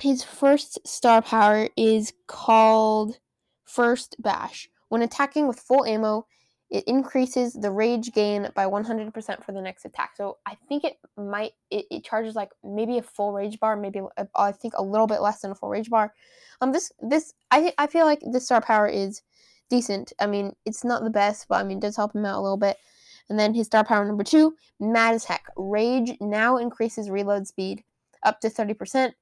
his 0.00 0.24
first 0.24 0.78
star 0.86 1.22
power 1.22 1.68
is 1.76 2.14
called 2.26 3.18
First 3.64 4.16
Bash. 4.20 4.68
When 4.88 5.02
attacking 5.02 5.46
with 5.48 5.60
full 5.60 5.84
ammo, 5.84 6.26
it 6.70 6.84
increases 6.86 7.52
the 7.52 7.70
rage 7.70 8.12
gain 8.12 8.48
by 8.54 8.66
100% 8.66 9.44
for 9.44 9.52
the 9.52 9.60
next 9.60 9.84
attack. 9.84 10.12
So 10.16 10.38
I 10.46 10.56
think 10.68 10.84
it 10.84 10.96
might, 11.16 11.52
it, 11.70 11.86
it 11.90 12.04
charges 12.04 12.34
like 12.34 12.50
maybe 12.64 12.98
a 12.98 13.02
full 13.02 13.32
rage 13.32 13.60
bar, 13.60 13.76
maybe 13.76 14.00
a, 14.16 14.26
I 14.34 14.52
think 14.52 14.74
a 14.76 14.82
little 14.82 15.06
bit 15.06 15.20
less 15.20 15.40
than 15.40 15.50
a 15.50 15.54
full 15.54 15.68
rage 15.68 15.90
bar. 15.90 16.12
Um, 16.60 16.72
this, 16.72 16.90
this, 17.00 17.34
I, 17.50 17.72
I 17.78 17.86
feel 17.86 18.06
like 18.06 18.20
this 18.32 18.46
star 18.46 18.60
power 18.60 18.88
is 18.88 19.22
decent. 19.70 20.12
I 20.18 20.26
mean, 20.26 20.54
it's 20.64 20.84
not 20.84 21.04
the 21.04 21.10
best, 21.10 21.46
but 21.48 21.56
I 21.56 21.64
mean, 21.64 21.78
it 21.78 21.82
does 21.82 21.96
help 21.96 22.14
him 22.14 22.24
out 22.24 22.38
a 22.38 22.42
little 22.42 22.56
bit. 22.56 22.76
And 23.28 23.38
then 23.38 23.54
his 23.54 23.66
star 23.66 23.84
power 23.84 24.04
number 24.04 24.24
two, 24.24 24.54
mad 24.80 25.14
as 25.14 25.24
heck. 25.24 25.44
Rage 25.56 26.12
now 26.20 26.56
increases 26.56 27.08
reload 27.08 27.46
speed 27.46 27.84
up 28.22 28.40
to 28.40 28.48
30% 28.48 29.12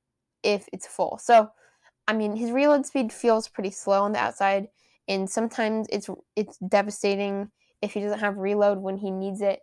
if 0.43 0.69
it's 0.73 0.87
full. 0.87 1.19
So 1.23 1.51
I 2.09 2.13
mean, 2.13 2.37
his 2.37 2.51
reload 2.51 2.87
speed 2.87 3.13
feels 3.13 3.49
pretty 3.49 3.71
slow 3.71 4.03
on 4.03 4.13
the 4.13 4.19
outside, 4.19 4.69
and 5.09 5.29
sometimes 5.29 5.87
it's 5.91 6.09
it's 6.37 6.59
devastating 6.59 7.51
if 7.81 7.93
he 7.93 8.01
doesn't 8.01 8.21
have 8.21 8.37
reload 8.37 8.79
when 8.79 8.97
he 8.97 9.11
needs 9.11 9.41
it. 9.41 9.61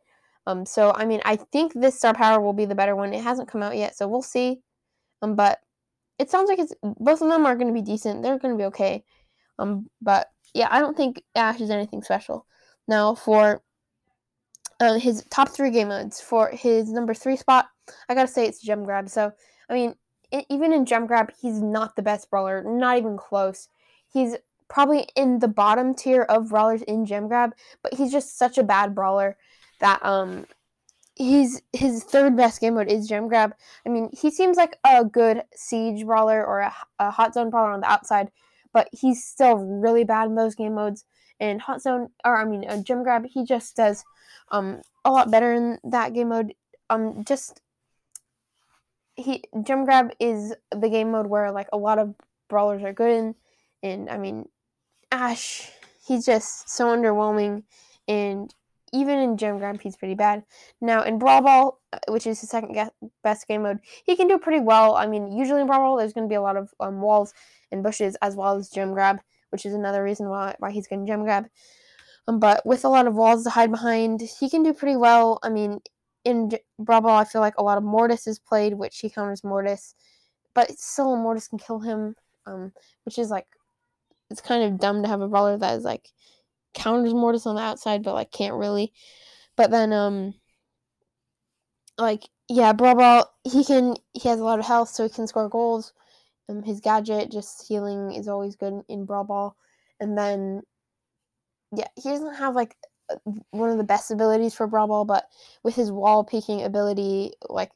Um, 0.47 0.65
so 0.65 0.91
I 0.93 1.06
mean, 1.06 1.21
I 1.25 1.36
think 1.38 1.73
this 1.73 1.95
star 1.95 2.13
power 2.13 2.41
will 2.41 2.54
be 2.54 2.65
the 2.65 2.75
better 2.75 2.95
one. 2.95 3.13
It 3.13 3.23
hasn't 3.23 3.49
come 3.49 3.63
out 3.63 3.78
yet, 3.78 3.95
so 3.95 4.08
we'll 4.08 4.21
see. 4.21 4.60
Um, 5.21 5.36
but 5.36 5.60
it 6.17 6.30
sounds 6.30 6.49
like 6.49 6.60
it's 6.60 6.73
both 6.82 7.21
of 7.21 7.30
them 7.30 7.45
are 7.45 7.56
going 7.56 7.67
to 7.67 7.73
be 7.73 7.82
decent. 7.82 8.23
They're 8.23 8.39
going 8.39 8.54
to 8.54 8.58
be 8.58 8.65
okay. 8.65 9.04
Um, 9.58 9.88
but 10.02 10.28
yeah, 10.54 10.67
I 10.71 10.80
don't 10.80 10.97
think 10.97 11.21
Ash 11.36 11.62
is 11.62 11.69
anything 11.69 12.02
special. 12.02 12.45
Now 12.88 13.15
for 13.15 13.62
uh, 14.80 14.97
his 14.97 15.23
top 15.30 15.49
three 15.49 15.71
game 15.71 15.89
modes 15.89 16.21
for 16.21 16.49
his 16.49 16.91
number 16.91 17.13
three 17.13 17.36
spot, 17.36 17.67
I 18.08 18.15
gotta 18.15 18.28
say 18.28 18.45
it's 18.45 18.62
gem 18.62 18.84
grab. 18.84 19.10
So 19.10 19.32
I 19.69 19.73
mean, 19.73 19.95
even 20.49 20.73
in 20.73 20.86
gem 20.86 21.06
grab, 21.06 21.32
he's 21.39 21.62
not 21.62 21.95
the 21.95 22.02
best 22.02 22.30
brawler, 22.30 22.63
not 22.63 22.97
even 22.97 23.17
close. 23.17 23.67
He's 24.12 24.36
probably 24.70 25.08
in 25.16 25.40
the 25.40 25.48
bottom 25.48 25.94
tier 25.94 26.22
of 26.24 26.50
brawlers 26.50 26.82
in 26.84 27.06
gem 27.06 27.28
grab, 27.28 27.54
but 27.84 27.94
he's 27.96 28.12
just 28.12 28.38
such 28.38 28.58
a 28.58 28.64
bad 28.64 28.96
brawler 28.96 29.38
that 29.80 30.04
um 30.06 30.46
he's 31.16 31.62
his 31.74 32.04
third 32.04 32.38
best 32.38 32.62
game 32.62 32.76
mode 32.76 32.88
is 32.90 33.08
gem 33.08 33.28
grab. 33.28 33.54
I 33.86 33.90
mean, 33.90 34.10
he 34.14 34.32
seems 34.32 34.58
like 34.58 34.78
a 34.86 35.04
good 35.04 35.44
siege 35.54 36.06
brawler 36.06 36.46
or 36.46 36.60
a, 36.60 36.74
a 37.00 37.12
hot 37.12 37.34
zone 37.34 37.50
brawler 37.50 37.72
on 37.72 37.82
the 37.82 37.92
outside, 37.92 38.32
but 38.74 38.88
he's 38.94 39.24
still 39.24 39.56
really 39.58 40.06
bad 40.06 40.30
in 40.30 40.36
those 40.36 40.56
game 40.56 40.76
modes. 40.76 41.06
And 41.42 41.62
hot 41.62 41.82
zone, 41.82 42.10
or 42.26 42.38
I 42.38 42.46
mean, 42.46 42.66
a 42.66 42.82
gem 42.82 43.04
grab, 43.04 43.26
he 43.26 43.44
just 43.46 43.76
does 43.76 44.04
um 44.52 44.82
a 45.06 45.12
lot 45.12 45.32
better 45.32 45.54
in 45.54 45.80
that 45.84 46.14
game 46.14 46.30
mode. 46.30 46.54
Um, 46.90 47.24
just 47.26 47.62
he 49.16 49.44
gem 49.64 49.86
grab 49.86 50.12
is 50.20 50.54
the 50.72 50.90
game 50.90 51.12
mode 51.12 51.28
where 51.28 51.52
like 51.52 51.68
a 51.74 51.78
lot 51.78 52.00
of 52.00 52.16
brawlers 52.50 52.84
are 52.84 52.94
good 52.94 53.12
in, 53.12 53.36
and 53.84 54.10
I 54.10 54.18
mean, 54.18 54.48
Ash, 55.12 55.69
he's 56.08 56.26
just 56.26 56.69
so 56.69 56.88
underwhelming, 56.88 57.63
and 58.08 58.54
even 58.93 59.19
in 59.19 59.38
gem 59.38 59.58
grab, 59.58 59.82
he's 59.82 59.98
pretty 59.98 60.15
bad. 60.15 60.43
Now 60.82 61.04
in 61.04 61.19
Brawl 61.19 61.41
Ball, 61.41 61.80
uh, 61.93 61.98
which 62.10 62.28
is 62.28 62.41
his 62.41 62.50
second 62.50 62.91
best 63.24 63.48
game 63.48 63.63
mode, 63.63 63.80
he 64.06 64.15
can 64.15 64.28
do 64.28 64.38
pretty 64.38 64.60
well. 64.60 64.95
I 64.95 65.08
mean, 65.08 65.32
usually 65.32 65.62
in 65.62 65.67
Brawl 65.67 65.80
Ball, 65.80 65.98
there's 65.98 66.13
going 66.13 66.28
to 66.28 66.32
be 66.32 66.36
a 66.36 66.41
lot 66.41 66.58
of 66.58 66.74
um, 66.80 67.02
walls 67.02 67.34
and 67.72 67.84
bushes 67.84 68.15
as 68.22 68.36
well 68.36 68.56
as 68.56 68.69
gem 68.69 68.93
grab, 68.93 69.19
which 69.50 69.65
is 69.65 69.74
another 69.74 70.04
reason 70.04 70.30
why 70.30 70.56
why 70.60 70.72
he's 70.72 70.88
getting 70.88 71.08
gem 71.08 71.24
grab. 71.24 71.48
Um, 72.28 72.39
but 72.39 72.63
with 72.65 72.86
a 72.86 72.89
lot 72.89 73.08
of 73.08 73.15
walls 73.15 73.43
to 73.43 73.50
hide 73.50 73.72
behind, 73.72 74.22
he 74.22 74.50
can 74.50 74.63
do 74.63 74.74
pretty 74.74 74.95
well. 74.95 75.39
I 75.41 75.50
mean, 75.50 75.80
in 76.24 76.52
Brawl 76.78 77.02
Ball, 77.02 77.17
I 77.17 77.26
feel 77.26 77.41
like 77.41 77.58
a 77.58 77.63
lot 77.63 77.78
of 77.78 77.84
Mortis 77.84 78.28
is 78.28 78.39
played, 78.39 78.76
which 78.76 79.00
he 79.00 79.10
counters 79.10 79.43
Mortis, 79.43 79.95
but 80.54 80.78
still 80.78 81.15
Mortis 81.15 81.48
can 81.48 81.58
kill 81.58 81.80
him, 81.80 82.15
um, 82.45 82.74
which 83.04 83.17
is 83.17 83.32
like 83.32 83.48
it's 84.30 84.42
kind 84.42 84.63
of 84.63 84.80
dumb 84.80 85.04
to 85.04 85.10
have 85.10 85.22
a 85.22 85.28
brawler 85.28 85.58
that 85.58 85.78
is 85.78 85.84
like 85.84 86.10
counters 86.74 87.13
Mortis 87.13 87.46
on 87.46 87.56
the 87.56 87.62
outside, 87.62 88.04
but 88.04 88.13
like 88.13 88.32
can't 88.32 88.56
really. 88.56 88.94
But 89.56 89.72
then 89.72 89.94
um, 89.94 90.34
like 91.98 92.30
yeah, 92.50 92.74
Brawl 92.74 92.96
Ball, 92.96 93.32
he 93.44 93.63
can 93.63 93.96
he 94.13 94.28
has 94.30 94.39
a 94.39 94.44
lot 94.44 94.60
of 94.60 94.65
health, 94.65 94.89
so 94.89 95.04
he 95.04 95.10
can 95.10 95.28
score 95.28 95.50
goals. 95.50 95.94
Um, 96.50 96.63
his 96.63 96.80
gadget, 96.82 97.32
just 97.32 97.68
healing, 97.68 98.12
is 98.13 98.28
always 98.28 98.56
good 98.56 98.82
in 98.89 99.06
Brawl 99.06 99.24
Ball. 99.24 99.56
And 100.00 100.18
then, 100.18 100.62
yeah, 101.76 101.88
he 101.96 102.10
doesn't 102.10 102.36
have 102.36 102.56
like 102.56 102.76
one 103.52 103.69
of 103.69 103.78
the 103.78 103.84
best 103.84 104.12
abilities 104.12 104.54
for 104.54 104.67
Brawl 104.67 105.06
but 105.06 105.26
with 105.63 105.76
his 105.76 105.91
wall 105.91 106.24
peeking 106.24 106.63
ability, 106.63 107.34
like 107.50 107.72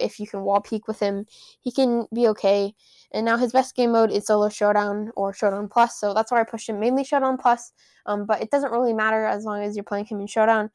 if 0.00 0.18
you 0.20 0.26
can 0.26 0.42
wall 0.42 0.60
peek 0.60 0.86
with 0.88 1.00
him, 1.00 1.26
he 1.60 1.70
can 1.72 2.06
be 2.14 2.28
okay. 2.28 2.74
And 3.12 3.24
now 3.24 3.36
his 3.36 3.52
best 3.52 3.74
game 3.74 3.92
mode 3.92 4.10
is 4.10 4.26
Solo 4.26 4.48
Showdown 4.48 5.10
or 5.16 5.32
Showdown 5.32 5.68
Plus, 5.68 5.98
so 5.98 6.12
that's 6.12 6.30
why 6.30 6.40
I 6.40 6.44
pushed 6.44 6.68
him 6.68 6.80
mainly 6.80 7.04
Showdown 7.04 7.36
Plus. 7.36 7.72
Um, 8.06 8.26
but 8.26 8.40
it 8.40 8.50
doesn't 8.50 8.72
really 8.72 8.92
matter 8.92 9.24
as 9.24 9.44
long 9.44 9.62
as 9.62 9.76
you're 9.76 9.84
playing 9.84 10.06
him 10.06 10.20
in 10.20 10.26
Showdown. 10.26 10.70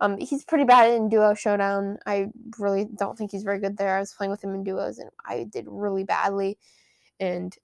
Um, 0.00 0.18
he's 0.18 0.44
pretty 0.44 0.64
bad 0.64 0.90
in 0.90 1.08
Duo 1.08 1.34
Showdown. 1.34 1.98
I 2.06 2.26
really 2.58 2.86
don't 2.96 3.16
think 3.16 3.30
he's 3.30 3.44
very 3.44 3.60
good 3.60 3.76
there. 3.76 3.96
I 3.96 4.00
was 4.00 4.12
playing 4.12 4.32
with 4.32 4.42
him 4.42 4.54
in 4.54 4.64
duos 4.64 4.98
and 4.98 5.10
I 5.24 5.44
did 5.44 5.66
really 5.68 6.02
badly, 6.02 6.58
and 7.20 7.54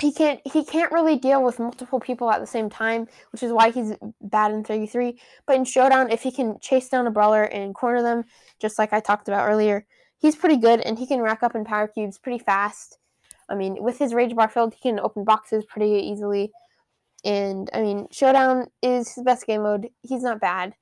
he 0.00 0.12
can't 0.12 0.40
he 0.44 0.62
can't 0.64 0.92
really 0.92 1.16
deal 1.16 1.42
with 1.42 1.58
multiple 1.58 2.00
people 2.00 2.30
at 2.30 2.40
the 2.40 2.46
same 2.46 2.68
time, 2.68 3.08
which 3.32 3.42
is 3.42 3.52
why 3.52 3.70
he's 3.70 3.94
bad 4.20 4.52
in 4.52 4.62
33. 4.62 5.18
But 5.46 5.56
in 5.56 5.64
Showdown, 5.64 6.10
if 6.10 6.22
he 6.22 6.30
can 6.30 6.58
chase 6.60 6.88
down 6.88 7.06
a 7.06 7.10
brawler 7.10 7.44
and 7.44 7.74
corner 7.74 8.02
them, 8.02 8.24
just 8.60 8.78
like 8.78 8.92
I 8.92 9.00
talked 9.00 9.28
about 9.28 9.48
earlier, 9.48 9.86
he's 10.18 10.36
pretty 10.36 10.58
good 10.58 10.80
and 10.80 10.98
he 10.98 11.06
can 11.06 11.22
rack 11.22 11.42
up 11.42 11.54
in 11.54 11.64
power 11.64 11.88
cubes 11.88 12.18
pretty 12.18 12.38
fast. 12.38 12.98
I 13.48 13.54
mean, 13.54 13.82
with 13.82 13.98
his 13.98 14.12
rage 14.12 14.34
bar 14.34 14.48
filled, 14.48 14.74
he 14.74 14.80
can 14.80 15.00
open 15.00 15.24
boxes 15.24 15.64
pretty 15.64 15.92
easily. 15.92 16.52
And 17.24 17.70
I 17.72 17.80
mean, 17.80 18.08
Showdown 18.10 18.66
is 18.82 19.14
his 19.14 19.24
best 19.24 19.46
game 19.46 19.62
mode. 19.62 19.88
He's 20.02 20.22
not 20.22 20.40
bad, 20.40 20.74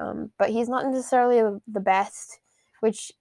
um, 0.00 0.32
but 0.36 0.50
he's 0.50 0.68
not 0.68 0.86
necessarily 0.86 1.60
the 1.68 1.80
best. 1.80 2.40
Which 2.80 3.12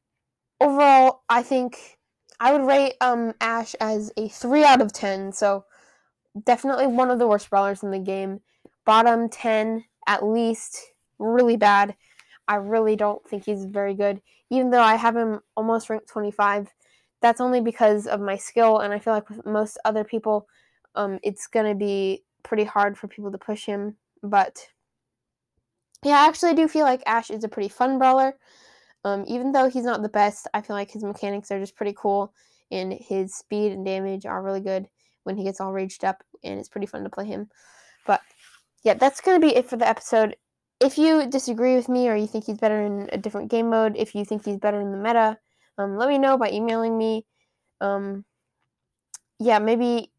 overall, 0.60 1.21
I 1.30 1.43
think 1.43 1.96
I 2.39 2.52
would 2.54 2.65
rate 2.65 2.95
um 3.02 3.34
Ash 3.41 3.76
as 3.76 4.12
a 4.17 4.28
three 4.28 4.63
out 4.63 4.82
of 4.82 4.93
ten. 4.93 5.32
So 5.32 5.65
definitely 6.45 6.88
one 6.88 7.10
of 7.10 7.19
the 7.19 7.28
worst 7.28 7.50
brawlers 7.50 7.84
in 7.84 7.91
the 7.91 8.00
game. 8.00 8.41
Bottom 8.86 9.30
ten 9.30 9.86
at 10.08 10.26
least. 10.26 10.80
Really 11.19 11.58
bad. 11.58 11.95
I 12.47 12.56
really 12.56 12.95
don't 12.95 13.28
think 13.28 13.45
he's 13.45 13.65
very 13.65 13.93
good. 13.93 14.21
Even 14.50 14.69
though 14.69 14.82
I 14.82 14.95
have 14.95 15.17
him 15.17 15.41
almost 15.58 15.89
ranked 15.89 16.08
25, 16.08 16.69
that's 17.21 17.41
only 17.41 17.60
because 17.60 18.08
of 18.08 18.21
my 18.21 18.38
skill. 18.38 18.80
And 18.80 18.93
I 18.93 19.00
feel 19.00 19.13
like 19.13 19.30
with 19.30 19.45
most 19.45 19.78
other 19.84 20.04
people, 20.04 20.47
um, 20.95 21.19
it's 21.23 21.47
gonna 21.47 21.76
be 21.76 22.23
pretty 22.43 22.63
hard 22.63 22.97
for 22.97 23.08
people 23.08 23.32
to 23.32 23.38
push 23.38 23.65
him. 23.65 23.97
But 24.23 24.69
yeah, 26.04 26.21
I 26.21 26.28
actually 26.28 26.54
do 26.54 26.67
feel 26.67 26.86
like 26.86 27.04
Ash 27.06 27.30
is 27.30 27.43
a 27.43 27.50
pretty 27.50 27.69
fun 27.69 27.97
brawler. 27.97 28.36
Um, 29.03 29.23
even 29.27 29.51
though 29.51 29.69
he's 29.69 29.86
not 29.86 30.01
the 30.01 30.10
best, 30.10 30.47
I 30.53 30.62
feel 30.62 30.75
like 30.75 30.91
his 30.91 31.03
mechanics 31.03 31.51
are 31.51 31.60
just 31.60 31.75
pretty 31.75 31.93
cool, 31.95 32.33
and 32.71 32.93
his 32.93 33.36
speed 33.36 33.71
and 33.71 33.86
damage 33.86 34.25
are 34.25 34.41
really 34.41 34.60
good 34.60 34.88
when 35.23 35.38
he 35.38 35.43
gets 35.43 35.62
all 35.62 35.73
raged 35.73 36.03
up, 36.03 36.23
and 36.43 36.60
it's 36.60 36.69
pretty 36.69 36.88
fun 36.88 37.03
to 37.03 37.10
play 37.10 37.25
him. 37.25 37.49
But 38.05 38.21
yeah, 38.83 38.95
that's 38.95 39.21
gonna 39.21 39.39
be 39.39 39.55
it 39.55 39.69
for 39.69 39.77
the 39.77 39.88
episode. 39.88 40.36
If 40.79 40.97
you 40.97 41.27
disagree 41.27 41.75
with 41.75 41.89
me 41.89 42.07
or 42.07 42.15
you 42.15 42.27
think 42.27 42.45
he's 42.45 42.57
better 42.57 42.81
in 42.81 43.10
a 43.12 43.17
different 43.17 43.49
game 43.49 43.69
mode, 43.69 43.95
if 43.97 44.13
you 44.13 44.23
think 44.25 44.45
he's 44.45 44.57
better 44.57 44.79
in 44.79 44.91
the 44.91 44.97
meta, 44.97 45.38
um, 45.77 45.97
let 45.97 46.10
me 46.10 46.17
know 46.17 46.38
by 46.38 46.51
emailing 46.51 46.97
me. 46.97 47.25
Um, 47.81 48.25
yeah, 49.39 49.60
maybe 49.60 50.12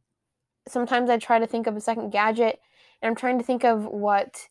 sometimes 0.68 1.10
I 1.10 1.18
try 1.18 1.38
to 1.38 1.46
think 1.46 1.66
of 1.66 1.76
a 1.76 1.80
second 1.80 2.10
gadget, 2.10 2.58
and 3.00 3.08
I'm 3.08 3.16
trying 3.16 3.38
to 3.38 3.44
think 3.44 3.64
of 3.64 3.84
what 3.86 4.48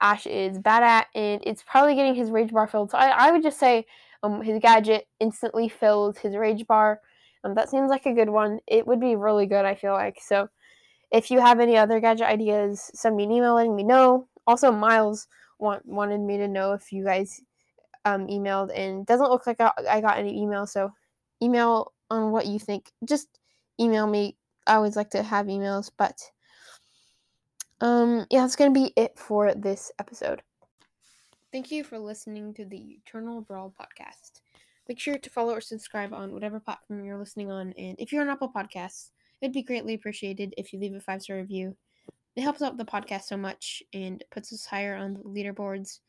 Ash 0.00 0.26
is 0.26 0.58
bad 0.58 0.82
at, 0.82 1.06
and 1.14 1.42
it's 1.44 1.62
probably 1.62 1.94
getting 1.94 2.14
his 2.14 2.30
rage 2.30 2.52
bar 2.52 2.66
filled. 2.66 2.90
So 2.90 2.98
I, 2.98 3.28
I 3.28 3.30
would 3.32 3.42
just 3.42 3.58
say 3.58 3.86
um, 4.22 4.42
his 4.42 4.58
gadget 4.60 5.06
instantly 5.20 5.68
fills 5.68 6.18
his 6.18 6.36
rage 6.36 6.66
bar. 6.66 7.00
Um, 7.44 7.54
that 7.54 7.70
seems 7.70 7.90
like 7.90 8.06
a 8.06 8.12
good 8.12 8.28
one. 8.28 8.60
It 8.66 8.86
would 8.86 9.00
be 9.00 9.16
really 9.16 9.46
good, 9.46 9.64
I 9.64 9.74
feel 9.74 9.92
like. 9.92 10.18
So 10.20 10.48
if 11.10 11.30
you 11.30 11.40
have 11.40 11.60
any 11.60 11.76
other 11.76 12.00
gadget 12.00 12.26
ideas, 12.26 12.90
send 12.94 13.16
me 13.16 13.24
an 13.24 13.30
email 13.32 13.54
letting 13.54 13.76
me 13.76 13.84
know. 13.84 14.28
Also, 14.46 14.70
Miles 14.70 15.28
want, 15.58 15.86
wanted 15.86 16.20
me 16.20 16.36
to 16.38 16.48
know 16.48 16.72
if 16.72 16.92
you 16.92 17.04
guys 17.04 17.40
um, 18.04 18.26
emailed, 18.26 18.76
and 18.76 19.06
doesn't 19.06 19.30
look 19.30 19.46
like 19.46 19.60
I, 19.60 19.72
I 19.88 20.00
got 20.00 20.18
any 20.18 20.40
email. 20.40 20.66
So 20.66 20.92
email 21.42 21.92
on 22.10 22.30
what 22.32 22.46
you 22.46 22.58
think. 22.58 22.92
Just 23.04 23.38
email 23.80 24.06
me. 24.06 24.36
I 24.66 24.74
always 24.74 24.96
like 24.96 25.10
to 25.10 25.22
have 25.22 25.46
emails, 25.46 25.90
but 25.96 26.20
um, 27.80 28.26
yeah, 28.30 28.40
that's 28.40 28.56
gonna 28.56 28.70
be 28.70 28.92
it 28.96 29.18
for 29.18 29.54
this 29.54 29.92
episode. 29.98 30.42
Thank 31.52 31.70
you 31.70 31.84
for 31.84 31.98
listening 31.98 32.54
to 32.54 32.64
the 32.64 32.98
Eternal 33.04 33.40
Brawl 33.40 33.74
podcast. 33.80 34.40
Make 34.88 35.00
sure 35.00 35.18
to 35.18 35.30
follow 35.30 35.54
or 35.54 35.60
subscribe 35.60 36.12
on 36.12 36.32
whatever 36.32 36.60
platform 36.60 37.04
you're 37.04 37.18
listening 37.18 37.50
on, 37.50 37.72
and 37.78 37.96
if 37.98 38.12
you're 38.12 38.22
on 38.22 38.28
Apple 38.28 38.52
Podcasts, 38.54 39.10
it'd 39.40 39.54
be 39.54 39.62
greatly 39.62 39.94
appreciated 39.94 40.54
if 40.56 40.72
you 40.72 40.78
leave 40.78 40.94
a 40.94 41.00
five 41.00 41.22
star 41.22 41.36
review. 41.36 41.76
It 42.36 42.42
helps 42.42 42.60
out 42.60 42.76
the 42.76 42.84
podcast 42.84 43.22
so 43.22 43.36
much 43.36 43.82
and 43.94 44.22
puts 44.30 44.52
us 44.52 44.66
higher 44.66 44.94
on 44.94 45.14
the 45.14 45.20
leaderboards. 45.20 46.00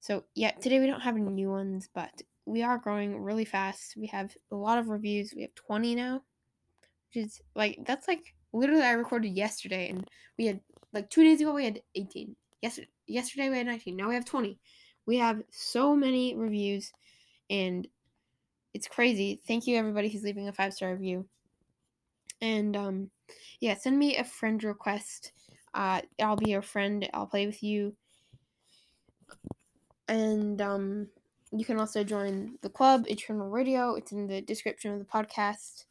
So, 0.00 0.24
yeah, 0.34 0.50
today 0.52 0.80
we 0.80 0.86
don't 0.86 1.00
have 1.00 1.16
any 1.16 1.30
new 1.30 1.50
ones, 1.50 1.88
but 1.94 2.22
we 2.46 2.62
are 2.62 2.78
growing 2.78 3.20
really 3.20 3.44
fast. 3.44 3.94
We 3.96 4.06
have 4.08 4.34
a 4.50 4.56
lot 4.56 4.78
of 4.78 4.88
reviews. 4.88 5.32
We 5.34 5.42
have 5.42 5.54
20 5.54 5.94
now, 5.94 6.22
which 7.08 7.24
is 7.24 7.40
like, 7.54 7.78
that's 7.84 8.08
like 8.08 8.34
literally 8.52 8.82
I 8.82 8.92
recorded 8.92 9.36
yesterday 9.36 9.88
and 9.90 10.08
we 10.38 10.46
had 10.46 10.60
like 10.92 11.10
two 11.10 11.22
days 11.22 11.40
ago 11.40 11.52
we 11.52 11.64
had 11.64 11.80
18. 11.94 12.36
Yesterday, 12.62 12.88
yesterday 13.06 13.50
we 13.50 13.58
had 13.58 13.66
19. 13.66 13.96
Now 13.96 14.08
we 14.08 14.14
have 14.14 14.24
20. 14.24 14.58
We 15.06 15.18
have 15.18 15.42
so 15.50 15.94
many 15.94 16.34
reviews, 16.34 16.92
and 17.48 17.86
it's 18.74 18.88
crazy. 18.88 19.40
Thank 19.46 19.66
you 19.66 19.76
everybody 19.76 20.08
who's 20.08 20.24
leaving 20.24 20.48
a 20.48 20.52
five 20.52 20.74
star 20.74 20.92
review. 20.92 21.26
And 22.40 22.76
um, 22.76 23.10
yeah, 23.60 23.74
send 23.74 23.98
me 23.98 24.16
a 24.16 24.24
friend 24.24 24.62
request. 24.62 25.32
Uh, 25.72 26.00
I'll 26.20 26.36
be 26.36 26.50
your 26.50 26.62
friend. 26.62 27.08
I'll 27.14 27.26
play 27.26 27.46
with 27.46 27.62
you. 27.62 27.94
And 30.08 30.60
um, 30.60 31.08
you 31.52 31.64
can 31.64 31.78
also 31.78 32.04
join 32.04 32.58
the 32.62 32.68
club, 32.68 33.06
Eternal 33.08 33.48
Radio. 33.48 33.94
It's 33.94 34.12
in 34.12 34.26
the 34.26 34.40
description 34.40 34.92
of 34.92 34.98
the 34.98 35.04
podcast. 35.04 35.84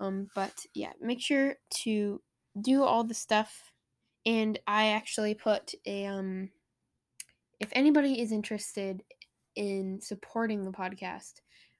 Um, 0.00 0.28
but 0.34 0.66
yeah, 0.74 0.92
make 1.00 1.20
sure 1.20 1.56
to 1.82 2.20
do 2.60 2.82
all 2.82 3.04
the 3.04 3.14
stuff 3.14 3.72
and 4.26 4.58
I 4.66 4.88
actually 4.88 5.34
put 5.34 5.74
a 5.86 6.06
um 6.06 6.50
if 7.60 7.68
anybody 7.72 8.20
is 8.20 8.32
interested 8.32 9.02
in 9.56 10.00
supporting 10.00 10.64
the 10.64 10.72
podcast, 10.72 11.34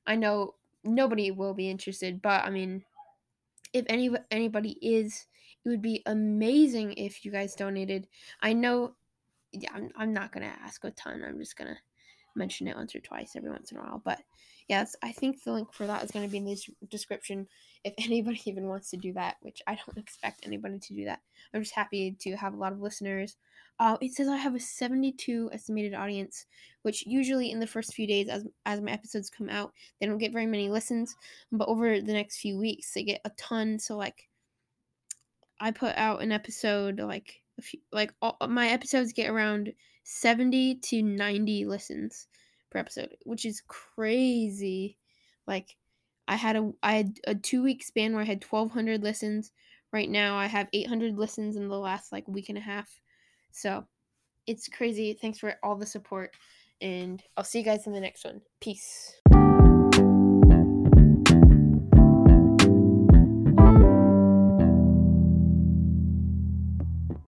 I 0.06 0.14
know 0.14 0.54
nobody 0.84 1.30
will 1.30 1.54
be 1.54 1.68
interested, 1.68 2.22
but 2.22 2.44
I 2.44 2.50
mean 2.50 2.84
if 3.72 3.84
any 3.88 4.10
anybody 4.30 4.78
is, 4.80 5.26
it 5.64 5.68
would 5.68 5.82
be 5.82 6.02
amazing 6.06 6.92
if 6.94 7.24
you 7.24 7.32
guys 7.32 7.54
donated. 7.54 8.06
I 8.42 8.52
know 8.52 8.94
yeah, 9.52 9.70
I'm, 9.74 9.90
I'm 9.96 10.12
not 10.12 10.32
going 10.32 10.42
to 10.42 10.62
ask 10.62 10.82
a 10.84 10.90
ton. 10.90 11.22
I'm 11.24 11.38
just 11.38 11.56
going 11.56 11.68
to 11.68 11.78
mention 12.34 12.66
it 12.66 12.76
once 12.76 12.94
or 12.94 13.00
twice 13.00 13.36
every 13.36 13.50
once 13.50 13.70
in 13.70 13.78
a 13.78 13.80
while, 13.80 14.02
but 14.04 14.20
yes, 14.68 14.96
I 15.02 15.12
think 15.12 15.42
the 15.42 15.52
link 15.52 15.72
for 15.72 15.86
that 15.86 16.02
is 16.02 16.10
going 16.10 16.24
to 16.24 16.30
be 16.30 16.38
in 16.38 16.44
the 16.44 16.58
description 16.88 17.46
if 17.84 17.94
anybody 17.98 18.40
even 18.46 18.68
wants 18.68 18.90
to 18.90 18.96
do 18.96 19.12
that, 19.14 19.36
which 19.40 19.60
I 19.66 19.74
don't 19.74 19.98
expect 19.98 20.46
anybody 20.46 20.78
to 20.78 20.94
do 20.94 21.04
that. 21.06 21.20
I'm 21.52 21.62
just 21.62 21.74
happy 21.74 22.16
to 22.20 22.36
have 22.36 22.54
a 22.54 22.58
lot 22.58 22.72
of 22.72 22.80
listeners. 22.80 23.36
Uh, 23.80 23.96
it 24.00 24.12
says 24.12 24.28
I 24.28 24.36
have 24.36 24.54
a 24.54 24.60
72 24.60 25.50
estimated 25.52 25.94
audience, 25.94 26.46
which 26.82 27.06
usually 27.06 27.50
in 27.50 27.58
the 27.58 27.66
first 27.66 27.92
few 27.92 28.06
days, 28.06 28.28
as 28.28 28.46
as 28.64 28.80
my 28.80 28.92
episodes 28.92 29.30
come 29.30 29.48
out, 29.48 29.72
they 30.00 30.06
don't 30.06 30.18
get 30.18 30.32
very 30.32 30.46
many 30.46 30.68
listens, 30.68 31.16
but 31.50 31.68
over 31.68 32.00
the 32.00 32.12
next 32.12 32.38
few 32.38 32.56
weeks, 32.56 32.92
they 32.94 33.02
get 33.02 33.20
a 33.24 33.30
ton. 33.30 33.80
So 33.80 33.96
like, 33.96 34.28
I 35.60 35.72
put 35.72 35.96
out 35.96 36.22
an 36.22 36.30
episode 36.30 37.00
like 37.00 37.42
a 37.58 37.62
few, 37.62 37.80
like 37.90 38.14
all 38.22 38.36
my 38.48 38.68
episodes 38.68 39.12
get 39.12 39.28
around 39.28 39.72
70 40.04 40.76
to 40.76 41.02
90 41.02 41.64
listens 41.64 42.28
per 42.74 42.80
episode, 42.80 43.16
which 43.22 43.46
is 43.46 43.62
crazy. 43.66 44.98
Like 45.46 45.76
I 46.28 46.36
had 46.36 46.56
a 46.56 46.72
I 46.82 46.94
had 46.94 47.18
a 47.26 47.34
2 47.34 47.62
week 47.62 47.82
span 47.82 48.12
where 48.12 48.22
I 48.22 48.26
had 48.26 48.44
1200 48.44 49.02
listens. 49.02 49.52
Right 49.92 50.10
now 50.10 50.36
I 50.36 50.46
have 50.46 50.68
800 50.72 51.16
listens 51.16 51.56
in 51.56 51.68
the 51.68 51.78
last 51.78 52.12
like 52.12 52.28
week 52.28 52.48
and 52.50 52.58
a 52.58 52.60
half. 52.60 53.00
So, 53.52 53.86
it's 54.46 54.68
crazy. 54.68 55.14
Thanks 55.14 55.38
for 55.38 55.54
all 55.62 55.76
the 55.76 55.86
support 55.86 56.34
and 56.80 57.22
I'll 57.36 57.44
see 57.44 57.60
you 57.60 57.64
guys 57.64 57.86
in 57.86 57.92
the 57.92 58.00
next 58.00 58.24
one. 58.24 58.42
Peace. 58.60 59.23